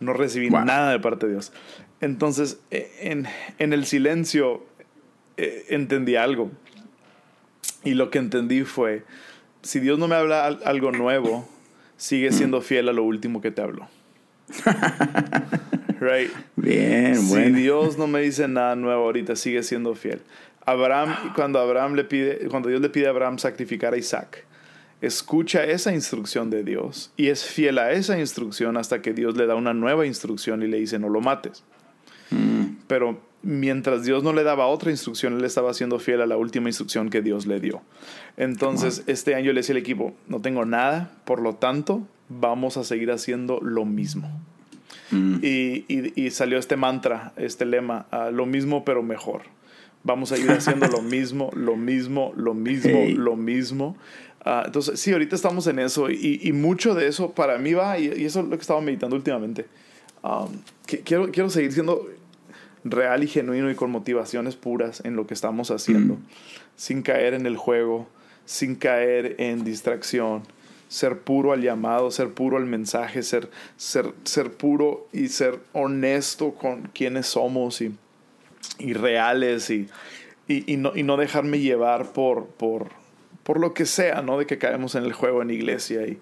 No 0.00 0.12
recibí 0.12 0.48
Wow. 0.48 0.64
nada 0.64 0.90
de 0.92 0.98
parte 1.00 1.26
de 1.26 1.32
Dios. 1.32 1.52
Entonces, 2.00 2.58
e- 2.70 2.90
en, 3.00 3.26
en 3.58 3.72
el 3.72 3.84
silencio 3.86 4.64
eh, 5.36 5.66
entendí 5.68 6.16
algo. 6.16 6.50
Y 7.84 7.94
lo 7.94 8.10
que 8.10 8.18
entendí 8.18 8.64
fue, 8.64 9.04
si 9.62 9.78
Dios 9.80 9.98
no 9.98 10.08
me 10.08 10.16
habla 10.16 10.46
al- 10.46 10.60
algo 10.64 10.90
nuevo, 10.92 11.48
sigue 11.96 12.32
siendo 12.32 12.60
fiel 12.60 12.88
a 12.88 12.92
lo 12.92 13.04
último 13.04 13.40
que 13.40 13.50
te 13.50 13.62
habló. 13.62 13.88
right? 16.00 16.30
Bien, 16.56 17.16
Si 17.16 17.28
bueno. 17.28 17.56
Dios 17.58 17.98
no 17.98 18.06
me 18.06 18.20
dice 18.20 18.48
nada 18.48 18.76
nuevo 18.76 19.04
ahorita, 19.04 19.36
sigue 19.36 19.62
siendo 19.62 19.94
fiel. 19.94 20.20
Abraham, 20.64 21.14
cuando 21.34 21.60
Abraham 21.60 21.94
le 21.94 22.04
pide, 22.04 22.48
cuando 22.48 22.68
Dios 22.68 22.80
le 22.80 22.88
pide 22.90 23.06
a 23.06 23.10
Abraham 23.10 23.38
sacrificar 23.38 23.94
a 23.94 23.96
Isaac, 23.96 24.44
escucha 25.00 25.64
esa 25.64 25.92
instrucción 25.94 26.50
de 26.50 26.64
Dios 26.64 27.12
y 27.16 27.28
es 27.28 27.44
fiel 27.44 27.78
a 27.78 27.92
esa 27.92 28.18
instrucción 28.18 28.76
hasta 28.76 29.02
que 29.02 29.12
Dios 29.12 29.36
le 29.36 29.46
da 29.46 29.54
una 29.54 29.74
nueva 29.74 30.06
instrucción 30.06 30.62
y 30.62 30.66
le 30.66 30.78
dice 30.78 30.98
no 30.98 31.08
lo 31.08 31.20
mates. 31.20 31.62
Pero 32.88 33.20
mientras 33.46 34.04
Dios 34.04 34.22
no 34.22 34.32
le 34.32 34.42
daba 34.42 34.66
otra 34.66 34.90
instrucción, 34.90 35.34
él 35.38 35.44
estaba 35.44 35.72
siendo 35.72 35.98
fiel 35.98 36.20
a 36.20 36.26
la 36.26 36.36
última 36.36 36.68
instrucción 36.68 37.08
que 37.10 37.22
Dios 37.22 37.46
le 37.46 37.60
dio. 37.60 37.80
Entonces, 38.36 39.04
este 39.06 39.34
año 39.34 39.52
le 39.52 39.60
decía 39.60 39.72
al 39.74 39.78
equipo, 39.80 40.14
no 40.28 40.40
tengo 40.40 40.64
nada, 40.64 41.12
por 41.24 41.40
lo 41.40 41.54
tanto, 41.54 42.06
vamos 42.28 42.76
a 42.76 42.84
seguir 42.84 43.10
haciendo 43.10 43.60
lo 43.62 43.84
mismo. 43.84 44.28
Y, 45.12 45.84
y- 45.88 46.12
y 46.16 46.30
salió 46.30 46.58
este 46.58 46.76
mantra, 46.76 47.32
este 47.36 47.64
lema, 47.64 48.06
ah, 48.10 48.30
lo 48.32 48.44
mismo 48.46 48.84
pero 48.84 49.02
mejor. 49.02 49.42
Vamos 50.02 50.32
a 50.32 50.38
ir 50.38 50.50
haciendo 50.50 50.88
lo 50.88 51.00
mismo, 51.16 51.50
lo 51.54 51.76
mismo, 51.76 52.32
lo 52.36 52.54
mismo, 52.54 52.90
Hey. 52.92 53.14
lo 53.14 53.36
mismo. 53.36 53.96
Ah, 54.44 54.64
entonces, 54.66 54.98
sí, 55.00 55.12
ahorita 55.12 55.36
estamos 55.36 55.66
en 55.68 55.78
eso 55.78 56.10
y, 56.10 56.40
y 56.42 56.52
mucho 56.52 56.94
de 56.94 57.06
eso 57.08 57.30
para 57.32 57.58
mí 57.58 57.72
va, 57.72 57.98
y, 57.98 58.06
y 58.16 58.24
eso 58.24 58.40
es 58.40 58.46
lo 58.46 58.56
que 58.56 58.60
estaba 58.62 58.80
meditando 58.80 59.14
últimamente. 59.16 59.66
Um, 60.22 60.48
que- 60.86 61.00
quiero, 61.00 61.30
quiero 61.30 61.50
seguir 61.50 61.72
siendo 61.72 62.08
real 62.90 63.24
y 63.24 63.28
genuino 63.28 63.70
y 63.70 63.74
con 63.74 63.90
motivaciones 63.90 64.56
puras 64.56 65.02
en 65.04 65.16
lo 65.16 65.26
que 65.26 65.34
estamos 65.34 65.70
haciendo, 65.70 66.18
sin 66.76 67.02
caer 67.02 67.34
en 67.34 67.46
el 67.46 67.56
juego, 67.56 68.08
sin 68.44 68.76
caer 68.76 69.36
en 69.38 69.64
distracción, 69.64 70.42
ser 70.88 71.18
puro 71.20 71.52
al 71.52 71.62
llamado, 71.62 72.10
ser 72.10 72.30
puro 72.30 72.56
al 72.56 72.66
mensaje, 72.66 73.22
ser, 73.22 73.50
ser, 73.76 74.12
ser 74.24 74.52
puro 74.52 75.08
y 75.12 75.28
ser 75.28 75.60
honesto 75.72 76.54
con 76.54 76.82
quienes 76.94 77.26
somos 77.26 77.80
y, 77.80 77.94
y 78.78 78.92
reales 78.92 79.70
y, 79.70 79.88
y, 80.48 80.72
y 80.72 80.76
no, 80.76 80.96
y 80.96 81.02
no 81.02 81.16
dejarme 81.16 81.58
llevar 81.58 82.12
por, 82.12 82.46
por, 82.46 82.88
por 83.42 83.58
lo 83.60 83.74
que 83.74 83.86
sea, 83.86 84.22
¿no? 84.22 84.38
De 84.38 84.46
que 84.46 84.58
caemos 84.58 84.94
en 84.94 85.04
el 85.04 85.12
juego 85.12 85.42
en 85.42 85.50
iglesia 85.50 86.06
y 86.06 86.18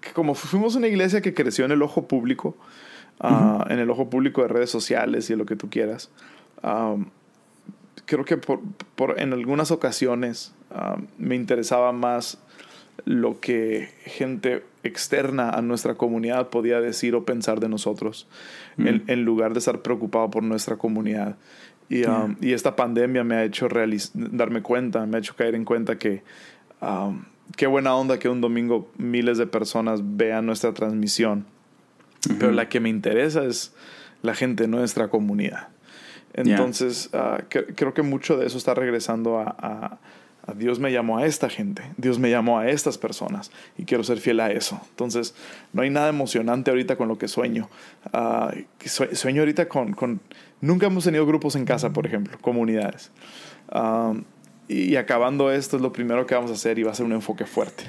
que 0.00 0.12
como 0.12 0.34
fuimos 0.34 0.74
una 0.76 0.88
iglesia 0.88 1.20
que 1.20 1.34
creció 1.34 1.64
en 1.64 1.72
el 1.72 1.82
ojo 1.82 2.08
público, 2.08 2.56
ah, 3.20 3.66
en 3.70 3.78
el 3.78 3.90
ojo 3.90 4.08
público 4.10 4.42
de 4.42 4.48
redes 4.48 4.70
sociales 4.70 5.28
y 5.30 5.32
de 5.34 5.36
lo 5.38 5.46
que 5.46 5.56
tú 5.56 5.68
quieras, 5.70 6.10
creo 8.04 8.24
que 8.24 8.36
por, 8.36 8.60
por- 8.94 9.20
en 9.20 9.32
algunas 9.32 9.70
ocasiones 9.70 10.54
me 11.18 11.34
interesaba 11.34 11.92
más 11.92 12.38
lo 13.04 13.40
que 13.40 13.90
gente 14.04 14.64
externa 14.82 15.50
a 15.50 15.60
nuestra 15.62 15.94
comunidad 15.94 16.48
podía 16.48 16.80
decir 16.80 17.14
o 17.14 17.24
pensar 17.24 17.60
de 17.60 17.68
nosotros, 17.68 18.26
en, 18.78 19.04
en 19.06 19.24
lugar 19.24 19.52
de 19.52 19.58
estar 19.58 19.80
preocupado 19.82 20.30
por 20.30 20.42
nuestra 20.42 20.76
comunidad. 20.76 21.36
Y, 21.88 22.04
um, 22.04 22.36
y 22.40 22.52
esta 22.52 22.74
pandemia 22.74 23.22
me 23.22 23.36
ha 23.36 23.44
hecho 23.44 23.68
darme 24.14 24.62
cuenta, 24.62 25.06
me 25.06 25.16
ha 25.16 25.20
hecho 25.20 25.36
caer 25.36 25.54
en 25.54 25.64
cuenta 25.64 25.98
que 25.98 26.22
um, 26.80 27.22
qué 27.56 27.66
buena 27.68 27.94
onda 27.94 28.18
que 28.18 28.28
un 28.28 28.40
domingo 28.40 28.90
miles 28.98 29.38
de 29.38 29.46
personas 29.46 30.00
vean 30.16 30.46
nuestra 30.46 30.72
transmisión, 30.72 31.46
pero 32.38 32.52
la 32.52 32.68
que 32.68 32.80
me 32.80 32.88
interesa 32.88 33.44
es 33.44 33.72
la 34.22 34.34
gente 34.34 34.64
de 34.64 34.68
nuestra 34.68 35.08
comunidad. 35.08 35.68
Entonces, 36.34 37.10
ah, 37.12 37.38
cre- 37.48 37.72
creo 37.74 37.94
que 37.94 38.02
mucho 38.02 38.36
de 38.36 38.46
eso 38.46 38.58
está 38.58 38.74
regresando 38.74 39.38
a, 39.38 39.56
a- 39.58 39.98
Dios 40.54 40.78
me 40.78 40.92
llamó 40.92 41.18
a 41.18 41.26
esta 41.26 41.48
gente, 41.48 41.82
Dios 41.96 42.20
me 42.20 42.30
llamó 42.30 42.60
a 42.60 42.68
estas 42.68 42.98
personas 42.98 43.50
y 43.76 43.84
quiero 43.84 44.04
ser 44.04 44.18
fiel 44.18 44.38
a 44.38 44.52
eso. 44.52 44.80
Entonces, 44.90 45.34
no 45.72 45.82
hay 45.82 45.90
nada 45.90 46.08
emocionante 46.08 46.70
ahorita 46.70 46.94
con 46.94 47.08
lo 47.08 47.18
que 47.18 47.26
sueño. 47.26 47.68
Ah, 48.12 48.54
sueño 48.84 49.42
ahorita 49.42 49.68
con, 49.68 49.92
con, 49.94 50.20
Nunca 50.60 50.86
hemos 50.86 51.02
tenido 51.04 51.26
grupos 51.26 51.56
en 51.56 51.64
casa, 51.64 51.92
por 51.92 52.06
ejemplo, 52.06 52.38
comunidades. 52.40 53.10
Ah, 53.70 54.14
y 54.68 54.94
acabando 54.96 55.50
esto 55.50 55.76
es 55.76 55.82
lo 55.82 55.92
primero 55.92 56.26
que 56.26 56.34
vamos 56.36 56.50
a 56.52 56.54
hacer 56.54 56.78
y 56.78 56.84
va 56.84 56.92
a 56.92 56.94
ser 56.94 57.06
un 57.06 57.12
enfoque 57.12 57.44
fuerte. 57.44 57.84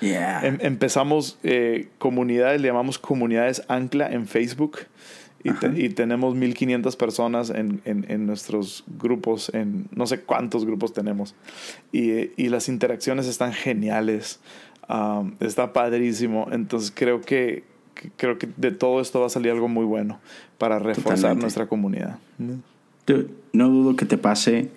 Em, 0.00 0.58
empezamos 0.60 1.38
eh, 1.42 1.88
comunidades, 1.98 2.60
le 2.60 2.68
llamamos 2.68 2.98
comunidades 2.98 3.62
ancla 3.68 4.10
en 4.10 4.26
Facebook 4.26 4.78
y, 5.42 5.88
tenemos 5.90 6.34
1500 6.34 6.96
personas 6.96 7.50
en, 7.50 7.80
en, 7.84 8.26
nuestros 8.26 8.84
grupos, 8.98 9.50
en 9.54 9.86
no 9.90 10.06
sé 10.06 10.20
cuántos 10.20 10.66
grupos 10.66 10.92
tenemos. 10.92 11.34
Y, 11.92 12.30
y 12.36 12.50
las 12.50 12.68
interacciones 12.68 13.26
están 13.26 13.54
geniales, 13.54 14.40
está 15.40 15.72
padrísimo. 15.72 16.48
Entonces 16.52 16.92
creo 16.94 17.22
que, 17.22 17.64
creo 18.18 18.36
que 18.36 18.48
de 18.56 18.70
todo 18.70 19.00
esto 19.00 19.20
va 19.20 19.26
a 19.26 19.30
salir 19.30 19.50
algo 19.52 19.68
muy 19.68 19.86
bueno 19.86 20.20
para 20.58 20.78
reforzar 20.78 21.36
nuestra 21.36 21.66
comunidad. 21.66 22.18
no 23.52 23.68
dudo 23.68 23.96
que 23.96 24.04
te 24.04 24.18
pase 24.18 24.68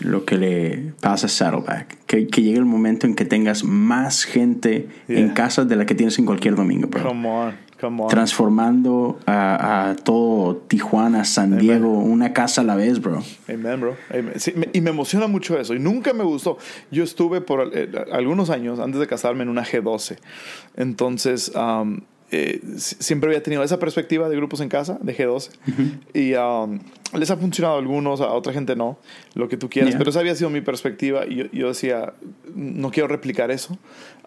lo 0.00 0.24
que 0.24 0.36
le 0.36 0.92
pasa 1.00 1.26
a 1.26 1.28
Saddleback. 1.28 1.98
Que, 2.06 2.26
que, 2.26 2.42
llegue 2.42 2.58
el 2.58 2.64
momento 2.64 3.06
en 3.06 3.14
que 3.14 3.24
tengas 3.24 3.64
más 3.64 4.24
gente 4.24 4.88
en 5.08 5.30
casa 5.30 5.64
de 5.64 5.76
la 5.76 5.86
que 5.86 5.94
tienes 5.94 6.18
en 6.18 6.26
cualquier 6.26 6.56
domingo, 6.56 6.88
bro. 6.88 7.02
Come 7.04 7.28
on, 7.28 7.54
come 7.80 8.02
on. 8.02 8.08
Transformando 8.08 9.20
a, 9.26 9.90
a, 9.90 9.96
todo 9.96 10.56
Tijuana, 10.56 11.24
San 11.24 11.58
Diego, 11.58 11.90
una 11.90 12.32
casa 12.32 12.62
a 12.62 12.64
la 12.64 12.74
vez, 12.74 13.00
bro. 13.00 13.22
Amen, 13.48 13.80
bro. 13.80 13.96
y 14.72 14.80
me 14.80 14.90
emociona 14.90 15.28
mucho 15.28 15.58
eso. 15.58 15.74
Y 15.74 15.78
nunca 15.78 16.12
me 16.12 16.24
gustó. 16.24 16.58
Yo 16.90 17.04
estuve 17.04 17.40
por 17.40 17.70
eh, 17.72 17.88
algunos 18.12 18.50
años 18.50 18.80
antes 18.80 18.98
de 18.98 19.06
casarme 19.06 19.44
en 19.44 19.48
una 19.48 19.64
G12. 19.64 20.18
Entonces, 20.76 21.52
eh, 22.32 22.60
siempre 22.76 23.28
había 23.28 23.42
tenido 23.42 23.62
esa 23.64 23.78
perspectiva 23.78 24.28
de 24.28 24.36
grupos 24.36 24.60
en 24.60 24.68
casa, 24.68 24.98
de 25.00 25.16
G12. 25.16 25.50
Y 26.14 26.34
um, 26.34 26.78
les 27.18 27.30
ha 27.30 27.36
funcionado 27.36 27.74
a 27.74 27.78
algunos, 27.78 28.20
a 28.20 28.32
otra 28.32 28.52
gente 28.52 28.76
no, 28.76 28.98
lo 29.34 29.48
que 29.48 29.56
tú 29.56 29.68
quieras. 29.68 29.96
Pero 29.96 30.10
esa 30.10 30.20
había 30.20 30.34
sido 30.36 30.48
mi 30.50 30.60
perspectiva 30.60 31.26
y 31.26 31.48
yo, 31.52 31.68
decía, 31.68 32.12
no 32.54 32.90
quiero 32.90 33.08
replicar 33.08 33.50
eso. 33.50 33.76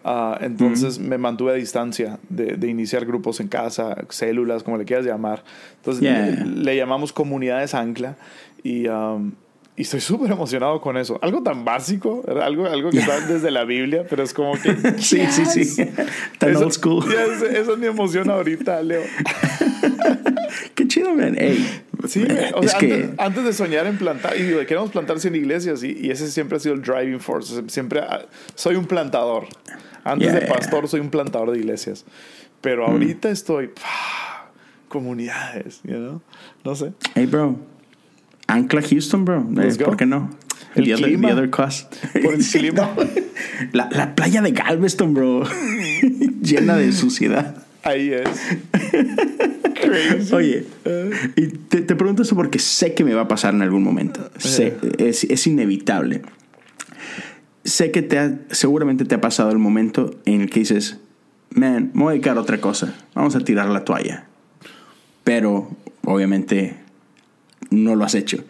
Uh, 0.04 0.36
entonces 0.40 0.98
me 0.98 1.16
mantuve 1.16 1.52
a 1.52 1.54
distancia 1.54 2.18
de, 2.28 2.56
de, 2.56 2.68
iniciar 2.68 3.06
grupos 3.06 3.40
en 3.40 3.48
casa, 3.48 3.96
células, 4.10 4.62
como 4.62 4.76
le 4.76 4.84
quieras 4.84 5.06
llamar. 5.06 5.42
Entonces 5.76 6.02
le, 6.02 6.44
le, 6.44 6.76
llamamos 6.76 7.12
comunidades 7.12 7.74
ancla. 7.74 8.16
Y 8.62 8.86
um, 8.88 9.32
y 9.76 9.82
estoy 9.82 10.00
súper 10.00 10.30
emocionado 10.30 10.80
con 10.80 10.96
eso. 10.96 11.18
Algo 11.20 11.42
tan 11.42 11.64
básico, 11.64 12.22
algo, 12.40 12.66
algo 12.66 12.90
que 12.90 12.98
está 12.98 13.20
desde 13.26 13.50
la 13.50 13.64
Biblia, 13.64 14.06
pero 14.08 14.22
es 14.22 14.32
como 14.32 14.52
que. 14.52 14.74
sí, 14.98 15.26
sí, 15.26 15.64
sí. 15.64 15.90
Tan 16.38 16.54
old 16.56 16.72
school. 16.72 17.04
eso 17.12 17.72
es 17.72 17.78
mi 17.78 17.86
emoción 17.86 18.30
ahorita, 18.30 18.80
Leo. 18.82 19.02
Qué 20.76 20.86
chido, 20.86 21.12
man. 21.14 21.36
sí, 22.06 22.24
o 22.54 22.62
sea, 22.62 22.78
antes, 23.18 23.44
de 23.44 23.52
soñar 23.52 23.86
en 23.88 23.98
plantar, 23.98 24.36
y 24.36 24.44
digo, 24.44 24.60
queremos 24.60 24.90
plantar 24.90 25.18
100 25.18 25.34
iglesias, 25.34 25.82
y, 25.82 26.08
ese 26.08 26.30
siempre 26.30 26.56
ha 26.56 26.60
sido 26.60 26.76
el 26.76 26.82
driving 26.82 27.18
force. 27.18 27.64
Siempre 27.66 28.00
ah, 28.00 28.26
soy 28.54 28.76
un 28.76 28.86
plantador. 28.86 29.46
Antes 30.04 30.32
de 30.34 30.42
pastor, 30.42 30.86
soy 30.86 31.00
un 31.00 31.10
plantador 31.10 31.50
de 31.50 31.58
iglesias. 31.58 32.04
Pero 32.60 32.86
mm. 32.86 32.90
ahorita 32.92 33.28
estoy. 33.30 33.70
comunidades, 34.88 35.80
you 35.82 35.96
know? 35.96 36.20
No 36.64 36.76
sé. 36.76 36.92
Hey, 37.16 37.26
bro. 37.26 37.73
Ancla 38.46 38.82
Houston, 38.82 39.24
bro. 39.24 39.46
¿Por 39.84 39.96
qué 39.96 40.06
no? 40.06 40.30
El 40.74 40.84
the 40.86 40.94
clima. 40.94 41.32
Other, 41.32 41.50
cost. 41.50 41.94
Por 42.22 42.34
el 42.34 42.44
clima. 42.44 42.90
La, 43.72 43.88
la, 43.90 44.14
playa 44.14 44.42
de 44.42 44.50
Galveston, 44.50 45.14
bro. 45.14 45.44
Llena 46.42 46.76
de 46.76 46.92
suciedad. 46.92 47.64
Ahí 47.84 48.12
es. 48.12 48.28
Oye, 50.32 50.66
y 51.36 51.46
te, 51.48 51.82
te, 51.82 51.94
pregunto 51.94 52.22
eso 52.22 52.34
porque 52.34 52.58
sé 52.58 52.94
que 52.94 53.04
me 53.04 53.14
va 53.14 53.22
a 53.22 53.28
pasar 53.28 53.54
en 53.54 53.62
algún 53.62 53.82
momento. 53.82 54.30
Sé, 54.38 54.76
es, 54.98 55.24
es, 55.24 55.46
inevitable. 55.46 56.22
Sé 57.64 57.90
que 57.90 58.02
te 58.02 58.18
ha, 58.18 58.38
seguramente 58.50 59.04
te 59.04 59.14
ha 59.14 59.20
pasado 59.20 59.50
el 59.50 59.58
momento 59.58 60.18
en 60.24 60.40
el 60.40 60.50
que 60.50 60.60
dices, 60.60 60.98
man, 61.50 61.90
me 61.94 62.02
voy 62.02 62.10
a 62.10 62.14
dedicar 62.14 62.38
a 62.38 62.40
otra 62.40 62.60
cosa. 62.60 62.94
Vamos 63.14 63.36
a 63.36 63.40
tirar 63.40 63.68
la 63.68 63.84
toalla. 63.84 64.26
Pero, 65.22 65.70
obviamente, 66.04 66.76
no 67.74 67.94
lo 67.94 68.04
has 68.04 68.14
hecho. 68.14 68.44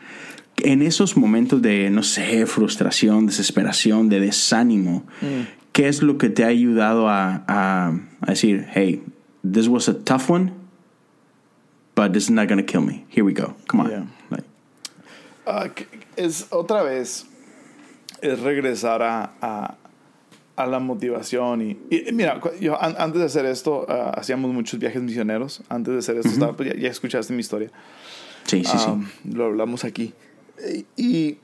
En 0.58 0.82
esos 0.82 1.16
momentos 1.16 1.60
de, 1.62 1.90
no 1.90 2.02
sé, 2.02 2.46
frustración, 2.46 3.26
desesperación, 3.26 4.08
de 4.08 4.20
desánimo, 4.20 5.04
mm. 5.20 5.72
¿qué 5.72 5.88
es 5.88 6.02
lo 6.02 6.16
que 6.16 6.30
te 6.30 6.44
ha 6.44 6.48
ayudado 6.48 7.08
a, 7.08 7.44
a, 7.48 7.92
decir, 8.26 8.66
hey, 8.72 9.02
this 9.42 9.68
was 9.68 9.88
a 9.88 9.94
tough 9.94 10.30
one, 10.30 10.52
but 11.94 12.12
this 12.12 12.24
is 12.24 12.30
not 12.30 12.48
going 12.48 12.64
to 12.64 12.64
kill 12.64 12.82
me. 12.82 13.04
Here 13.08 13.24
we 13.24 13.32
go. 13.32 13.54
Come 13.66 13.80
on. 13.80 14.14
Ah, 15.46 15.68
es 16.16 16.46
otra 16.50 16.82
vez, 16.82 17.26
es 18.22 18.40
regresar 18.40 19.02
a, 19.02 19.76
a, 20.56 20.66
la 20.66 20.78
motivación. 20.78 21.60
Y, 21.62 21.78
mira, 22.12 22.40
yo 22.60 22.80
antes 22.80 23.20
de 23.20 23.26
hacer 23.26 23.44
esto, 23.46 23.84
ah, 23.88 24.14
hacíamos 24.16 24.52
muchos 24.52 24.80
viajes 24.80 25.02
misioneros. 25.02 25.62
Antes 25.68 25.92
de 25.92 25.98
hacer 25.98 26.16
esto, 26.16 26.56
pues, 26.56 26.80
ya, 26.80 26.88
escuchaste 26.88 27.32
mi 27.32 27.40
historia. 27.40 27.70
Sí, 28.44 28.64
sí, 28.64 28.78
sí. 28.78 29.30
Lo 29.32 29.46
hablamos 29.46 29.84
aquí. 29.84 30.12
Y 30.96 31.38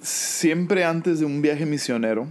siempre 0.00 0.84
antes 0.84 1.20
de 1.20 1.26
un 1.26 1.42
viaje 1.42 1.66
misionero, 1.66 2.26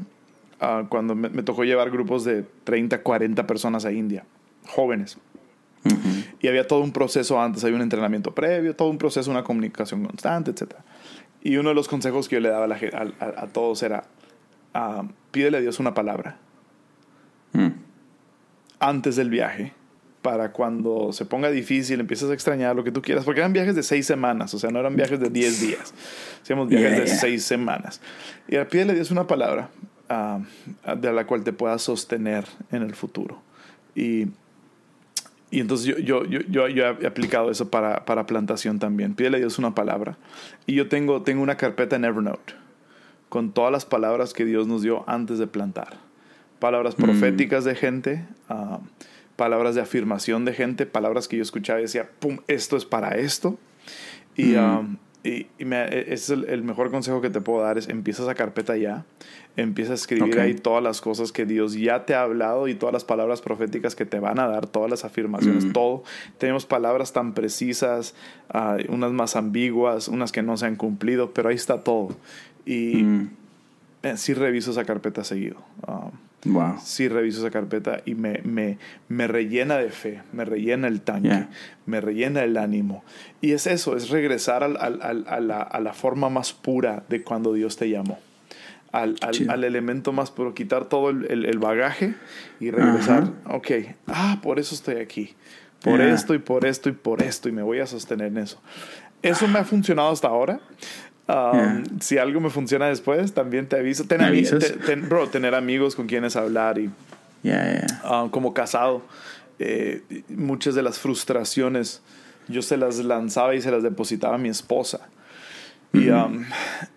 ah, 0.59 0.85
cuando 0.89 1.15
me, 1.15 1.29
tocó 1.43 1.63
llevar 1.63 1.91
grupos 1.91 2.23
de 2.23 2.45
30, 2.63 3.01
40 3.01 3.47
personas 3.47 3.85
a 3.85 3.91
India, 3.91 4.25
jóvenes. 4.67 5.17
Y 6.39 6.47
había 6.47 6.65
todo 6.65 6.81
un 6.81 6.93
proceso 6.93 7.41
antes, 7.41 7.63
había 7.63 7.75
un 7.75 7.81
entrenamiento 7.81 8.33
previo, 8.33 8.73
todo 8.73 8.89
un 8.89 8.97
proceso, 8.97 9.29
una 9.29 9.43
comunicación 9.43 10.05
constante, 10.05 10.51
etc. 10.51 10.75
Y 11.41 11.57
uno 11.57 11.69
de 11.69 11.75
los 11.75 11.89
consejos 11.89 12.29
que 12.29 12.37
yo 12.37 12.39
le 12.39 12.49
daba 12.49 12.73
a, 12.73 13.47
todos 13.47 13.83
era, 13.83 14.05
uh, 14.73 15.05
pídele 15.31 15.57
a 15.57 15.61
Dios 15.61 15.79
una 15.81 15.93
palabra 15.93 16.37
mm. 17.51 17.67
antes 18.79 19.17
del 19.17 19.29
viaje 19.29 19.73
para 20.23 20.53
cuando 20.53 21.11
se 21.11 21.25
ponga 21.25 21.51
difícil, 21.51 21.99
empiezas 21.99 22.31
a 22.31 22.33
extrañar 22.33 22.75
lo 22.75 22.83
que 22.83 22.91
tú 22.91 23.01
quieras, 23.01 23.25
porque 23.25 23.41
eran 23.41 23.53
viajes 23.53 23.75
de 23.75 23.83
seis 23.83 24.07
semanas, 24.07 24.53
o 24.53 24.57
sea, 24.57 24.71
no 24.71 24.79
eran 24.79 24.95
viajes 24.95 25.19
de 25.19 25.29
diez 25.29 25.59
días, 25.59 25.93
hacíamos 26.41 26.69
viajes 26.69 26.97
de 26.97 27.07
seis 27.07 27.43
semanas. 27.43 28.01
Y 28.47 28.55
a 28.55 28.67
pie 28.67 28.85
le 28.85 28.95
Dios 28.95 29.11
una 29.11 29.27
palabra 29.27 29.69
ah, 30.09 30.39
de 30.97 31.11
la 31.11 31.27
cual 31.27 31.43
te 31.43 31.51
puedas 31.51 31.81
sostener 31.83 32.45
en 32.71 32.83
el 32.83 32.95
futuro. 32.95 33.41
Y, 33.95 34.27
y 35.51 35.59
entonces 35.59 35.85
yo, 35.85 35.99
yo, 35.99 36.23
yo, 36.25 36.67
yo, 36.69 36.85
he 36.85 37.05
aplicado 37.05 37.51
eso 37.51 37.69
para, 37.69 38.05
para 38.05 38.25
plantación 38.25 38.79
también. 38.79 39.13
Pídele 39.15 39.37
a 39.37 39.39
Dios 39.41 39.59
una 39.59 39.75
palabra. 39.75 40.17
Y 40.65 40.73
yo 40.73 40.87
tengo, 40.87 41.21
tengo 41.21 41.43
una 41.43 41.57
carpeta 41.57 41.97
en 41.97 42.05
Evernote 42.05 42.53
con 43.27 43.51
todas 43.51 43.71
las 43.71 43.85
palabras 43.85 44.33
que 44.33 44.45
Dios 44.45 44.67
nos 44.67 44.83
dio 44.83 45.03
antes 45.07 45.37
de 45.37 45.47
plantar. 45.47 45.97
Palabras 46.59 46.97
mm. 46.97 47.03
proféticas 47.03 47.65
de 47.65 47.75
gente. 47.75 48.25
Uh, 48.49 48.77
palabras 49.43 49.75
de 49.75 49.81
afirmación 49.81 50.45
de 50.45 50.53
gente, 50.53 50.85
palabras 50.85 51.27
que 51.27 51.35
yo 51.35 51.43
escuchaba 51.43 51.79
y 51.79 51.81
decía, 51.81 52.09
¡pum! 52.21 52.37
Esto 52.47 52.77
es 52.77 52.85
para 52.85 53.17
esto. 53.17 53.59
Y, 54.37 54.55
um, 54.55 54.95
y, 55.21 55.47
me, 55.65 55.83
e, 55.83 56.13
ese 56.13 56.35
es 56.35 56.43
el, 56.47 56.63
mejor 56.63 56.91
consejo 56.91 57.19
que 57.19 57.29
te 57.29 57.41
puedo 57.41 57.61
dar, 57.61 57.77
es 57.77 57.89
empieza 57.89 58.23
esa 58.23 58.35
carpeta 58.35 58.77
ya, 58.77 59.03
empieza 59.57 59.91
a 59.91 59.95
escribir 59.95 60.39
ahí 60.39 60.53
todas 60.53 60.81
las 60.81 61.01
cosas 61.01 61.33
que 61.33 61.45
Dios 61.45 61.73
ya 61.73 62.05
te 62.05 62.15
ha 62.15 62.21
hablado 62.21 62.69
y 62.69 62.75
todas 62.75 62.93
las 62.93 63.03
palabras 63.03 63.41
proféticas 63.41 63.95
que 63.95 64.05
te 64.05 64.21
van 64.21 64.39
a 64.39 64.47
dar, 64.47 64.65
todas 64.65 64.89
las 64.89 65.03
afirmaciones, 65.03 65.73
todo. 65.73 66.05
Tenemos 66.37 66.65
palabras 66.65 67.11
tan 67.11 67.33
precisas, 67.33 68.15
uh, 68.53 68.81
unas 68.87 69.11
más 69.11 69.35
ambiguas, 69.35 70.07
unas 70.07 70.31
que 70.31 70.41
no 70.41 70.55
se 70.55 70.67
han 70.67 70.77
cumplido, 70.77 71.33
pero 71.33 71.49
ahí 71.49 71.55
está 71.55 71.83
todo. 71.83 72.15
Y 72.65 73.03
eh, 74.03 74.15
sí 74.15 74.33
reviso 74.33 74.71
esa 74.71 74.85
carpeta 74.85 75.25
seguido. 75.25 75.57
Um, 75.85 76.11
Wow. 76.45 76.75
Sí, 76.83 77.07
reviso 77.07 77.39
esa 77.39 77.51
carpeta 77.51 78.01
y 78.05 78.15
me, 78.15 78.41
me, 78.43 78.77
me 79.07 79.27
rellena 79.27 79.77
de 79.77 79.89
fe, 79.89 80.21
me 80.33 80.43
rellena 80.43 80.87
el 80.87 81.01
tanque, 81.01 81.47
me 81.85 82.01
rellena 82.01 82.43
el 82.43 82.57
ánimo. 82.57 83.03
Y 83.39 83.53
es 83.53 83.65
eso, 83.65 83.95
es 83.95 84.09
regresar 84.09 84.63
al, 84.63 84.77
al, 84.77 85.01
a, 85.01 85.39
la, 85.39 85.61
a, 85.61 85.79
la, 85.79 85.93
forma 85.93 86.29
más 86.29 86.51
pura 86.51 87.03
de 87.07 87.23
cuando 87.23 87.53
Dios 87.53 87.77
te 87.77 87.89
llamó. 87.89 88.19
Al, 88.91 89.15
al 89.21 89.63
elemento 89.63 90.11
más 90.11 90.31
puro, 90.31 90.53
quitar 90.53 90.85
todo 90.85 91.09
el, 91.09 91.45
el, 91.45 91.57
bagaje 91.59 92.13
y 92.59 92.69
regresar. 92.71 93.31
Ok, 93.49 93.71
ah, 94.07 94.39
por 94.43 94.59
eso 94.59 94.75
estoy 94.75 94.97
aquí. 94.97 95.33
Por 95.81 95.99
esto 95.99 96.33
y 96.33 96.39
por 96.39 96.65
esto 96.65 96.89
y 96.89 96.93
por 96.93 97.23
esto 97.23 97.49
y 97.49 97.51
me 97.51 97.61
voy 97.61 97.79
a 97.79 97.87
sostener 97.87 98.27
en 98.27 98.37
eso. 98.37 98.61
Eso 99.21 99.47
me 99.47 99.59
ha 99.59 99.63
funcionado 99.63 100.11
hasta 100.11 100.27
ahora. 100.27 100.59
Um, 101.27 101.83
si 102.01 102.17
algo 102.17 102.41
me 102.41 102.49
funciona 102.49 102.87
después, 102.87 103.33
también 103.33 103.67
te 103.67 103.77
aviso. 103.77 104.03
bro, 105.07 105.29
tener 105.29 105.55
amigos 105.55 105.95
con 105.95 106.07
quienes 106.07 106.35
hablar 106.35 106.79
y 106.79 106.89
um, 108.09 108.29
como 108.29 108.53
casado, 108.53 109.03
eh, 109.59 110.01
muchas 110.29 110.75
de 110.75 110.83
las 110.83 110.99
frustraciones 110.99 112.01
yo 112.47 112.61
se 112.61 112.77
las 112.77 112.97
lanzaba 112.97 113.55
y 113.55 113.61
se 113.61 113.71
las 113.71 113.83
depositaba 113.83 114.35
a 114.35 114.37
mi 114.37 114.49
esposa. 114.49 115.07
Y, 115.93 116.09
um, 116.09 116.43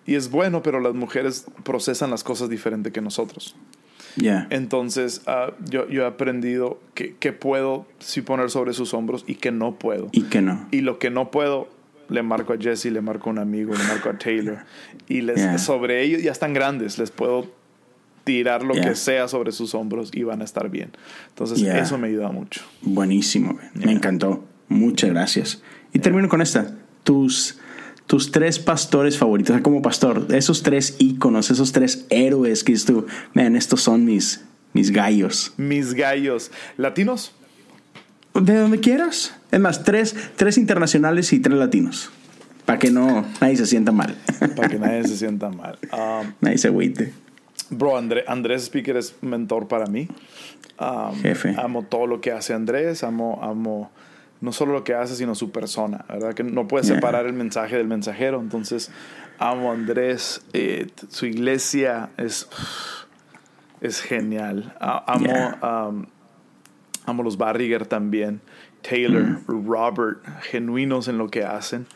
y 0.07 0.15
es 0.15 0.31
bueno, 0.31 0.63
pero 0.63 0.81
las 0.81 0.95
mujeres 0.95 1.47
procesan 1.65 2.11
las 2.11 2.25
cosas 2.25 2.49
diferente 2.49 2.93
que 2.93 3.03
nosotros. 3.03 3.55
Yeah. 4.17 4.47
Entonces, 4.49 5.21
ah, 5.27 5.53
yo, 5.69 5.87
yo 5.89 6.03
he 6.03 6.07
aprendido 6.07 6.81
que, 6.95 7.15
que 7.17 7.33
puedo 7.35 7.87
sí 7.99 8.23
poner 8.23 8.51
sobre 8.51 8.73
sus 8.73 8.95
hombros 8.95 9.25
y 9.27 9.35
que 9.35 9.53
no 9.53 9.75
puedo. 9.75 10.09
Y 10.13 10.23
que 10.23 10.41
no. 10.41 10.67
Y 10.71 10.81
lo 10.81 10.99
que 10.99 11.11
no 11.11 11.31
puedo, 11.31 11.69
le 12.09 12.23
marco 12.23 12.53
a 12.53 12.57
Jesse, 12.59 12.87
le 12.87 13.01
marco 13.01 13.29
a 13.31 13.33
un 13.33 13.39
amigo, 13.39 13.73
le 13.75 13.85
marco 13.85 14.09
a 14.11 14.19
Taylor. 14.19 14.59
Y 15.09 15.21
les, 15.23 15.37
Yeah. 15.37 15.59
sobre 15.59 16.03
ellos 16.03 16.23
ya 16.23 16.33
están 16.33 16.53
grandes, 16.53 16.99
les 16.99 17.11
puedo 17.11 17.51
tirar 18.25 18.63
lo 18.65 18.75
Yeah. 18.75 18.89
que 18.89 18.95
sea 18.97 19.29
sobre 19.29 19.53
sus 19.53 19.75
hombros 19.75 20.11
y 20.13 20.23
van 20.25 20.41
a 20.41 20.45
estar 20.45 20.69
bien. 20.69 20.91
Entonces, 21.29 21.61
Yeah. 21.61 21.79
eso 21.79 21.97
me 21.99 22.09
ayuda 22.09 22.31
mucho. 22.31 22.63
Buenísimo, 22.83 23.59
me 23.75 23.93
encantó. 23.93 24.45
Muchas 24.69 25.11
gracias. 25.11 25.63
Y 25.93 26.01
termino 26.01 26.29
con 26.29 26.43
esta. 26.43 26.75
Tus, 27.05 27.59
tus 28.09 28.33
tres 28.33 28.59
pastores 28.59 29.17
favoritos, 29.17 29.51
o 29.51 29.55
sea, 29.55 29.63
como 29.63 29.81
pastor, 29.81 30.27
esos 30.31 30.63
tres 30.65 30.97
íconos, 30.99 31.51
esos 31.53 31.71
tres 31.71 32.05
héroes 32.11 32.65
que 32.65 32.73
dices 32.73 32.87
tú, 32.87 33.07
man, 33.33 33.55
estos 33.55 33.81
son 33.83 34.05
mis, 34.05 34.45
mis 34.73 34.91
gallos. 34.91 35.53
Mis 35.57 35.95
gallos. 35.95 36.51
¿Latinos? 36.77 37.33
De 38.41 38.55
donde 38.59 38.81
quieras. 38.81 39.35
Es 39.51 39.61
más, 39.61 39.85
tres, 39.85 40.15
tres 40.37 40.59
internacionales 40.59 41.33
y 41.33 41.41
tres 41.41 41.57
latinos. 41.57 42.11
Para 42.65 42.79
que 42.79 42.91
no 42.91 43.25
nadie 43.41 43.57
se 43.57 43.67
sienta 43.67 43.93
mal. 43.93 44.17
Para 44.57 44.69
que 44.69 44.79
nadie 44.79 45.05
se 45.05 45.17
sienta 45.19 45.51
mal. 45.51 45.79
Um, 45.93 46.33
nadie 46.41 46.59
se 46.59 46.69
agüite. 46.69 47.13
Bro, 47.71 47.97
André- 47.99 48.25
Andrés 48.27 48.65
Speaker 48.67 48.97
es 48.97 49.15
mentor 49.23 49.69
para 49.69 49.87
mí. 49.87 50.09
Um, 50.79 51.15
Jefe. 51.23 51.55
Amo 51.59 51.85
todo 51.85 52.07
lo 52.07 52.21
que 52.21 52.33
hace 52.33 52.53
Andrés, 52.55 53.03
amo, 53.03 53.39
amo 53.43 53.91
no 54.41 54.53
solo 54.53 54.73
lo 54.75 54.85
que 54.85 54.95
hace, 54.95 55.17
sino 55.17 55.35
su 55.35 55.51
persona, 55.51 56.05
¿verdad? 56.09 56.35
Que 56.35 56.45
no 56.45 56.69
puedes 56.69 56.87
Yeah. 56.87 56.97
separar 56.97 57.27
el 57.27 57.33
mensaje 57.33 57.77
del 57.77 57.87
mensajero. 57.87 58.41
Entonces, 58.41 58.91
amo 59.39 59.71
a 59.71 59.75
Andrés, 59.75 60.43
eh, 60.53 60.89
su 61.09 61.25
iglesia 61.27 62.11
es, 62.19 62.47
es 63.81 64.01
genial. 64.01 64.75
Amo, 64.81 65.25
Yeah. 65.27 65.59
um, 65.89 66.07
amo 67.07 67.23
los 67.23 67.37
Barriger 67.39 67.87
también. 67.87 68.41
Taylor, 68.89 69.39
Robert, 69.49 70.19
genuinos 70.51 71.09
en 71.09 71.19
lo 71.19 71.29
que 71.29 71.45
hacen. 71.45 71.87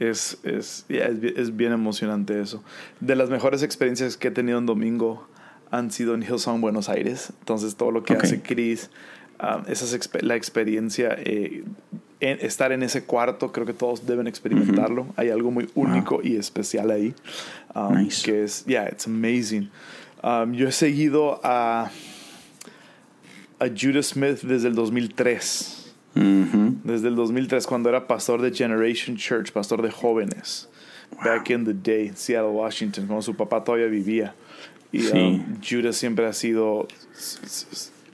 Es, 0.00 0.38
es, 0.42 0.84
yeah, 0.88 1.06
es, 1.06 1.20
bi- 1.20 1.32
es 1.36 1.56
bien 1.56 1.72
emocionante 1.72 2.40
eso. 2.40 2.62
De 3.00 3.14
las 3.14 3.30
mejores 3.30 3.62
experiencias 3.62 4.16
que 4.16 4.28
he 4.28 4.30
tenido 4.30 4.58
en 4.58 4.66
domingo 4.66 5.26
han 5.70 5.90
sido 5.90 6.14
en 6.14 6.22
Hillsong, 6.22 6.60
Buenos 6.60 6.88
Aires. 6.88 7.32
Entonces, 7.40 7.76
todo 7.76 7.90
lo 7.92 8.02
que 8.02 8.14
hace 8.14 8.42
Chris, 8.42 8.90
um, 9.40 9.62
esa 9.70 9.84
es 9.84 10.10
la 10.22 10.34
experiencia, 10.36 11.16
eh, 11.18 11.64
en- 12.20 12.38
estar 12.44 12.72
en 12.72 12.82
ese 12.82 13.04
cuarto, 13.04 13.52
creo 13.52 13.66
que 13.66 13.72
todos 13.72 14.04
deben 14.06 14.26
experimentarlo. 14.26 15.06
Hay 15.16 15.30
algo 15.30 15.50
muy 15.50 15.70
único 15.74 16.20
y 16.22 16.36
especial 16.36 16.90
ahí. 16.90 17.14
um, 17.74 17.94
Nice. 17.96 18.22
Que 18.24 18.42
es, 18.44 18.64
yeah, 18.66 18.88
it's 18.90 19.06
amazing. 19.06 19.70
Um, 20.22 20.52
yo 20.54 20.68
he 20.68 20.72
seguido 20.72 21.40
a, 21.44 21.90
a 23.60 23.66
Judah 23.68 24.02
Smith 24.02 24.40
desde 24.42 24.68
el 24.68 24.74
2003 24.74 25.94
Ujú. 26.16 26.76
desde 26.84 27.08
el 27.08 27.16
2003 27.16 27.66
cuando 27.66 27.88
era 27.88 28.06
pastor 28.06 28.40
de 28.42 28.52
Generation 28.52 29.16
Church, 29.16 29.50
pastor 29.52 29.82
de 29.82 29.90
jóvenes, 29.90 30.68
back 31.24 31.50
in 31.50 31.64
the 31.64 31.72
day, 31.74 32.12
Seattle, 32.14 32.50
Washington, 32.52 33.06
cuando 33.06 33.22
su 33.22 33.34
papá 33.34 33.62
todavía 33.64 33.86
vivía. 33.86 34.34
Y 34.92 35.00
Sí. 35.00 35.12
um, 35.16 35.56
Judah 35.60 35.92
siempre 35.92 36.24
ha 36.26 36.32
sido... 36.32 36.86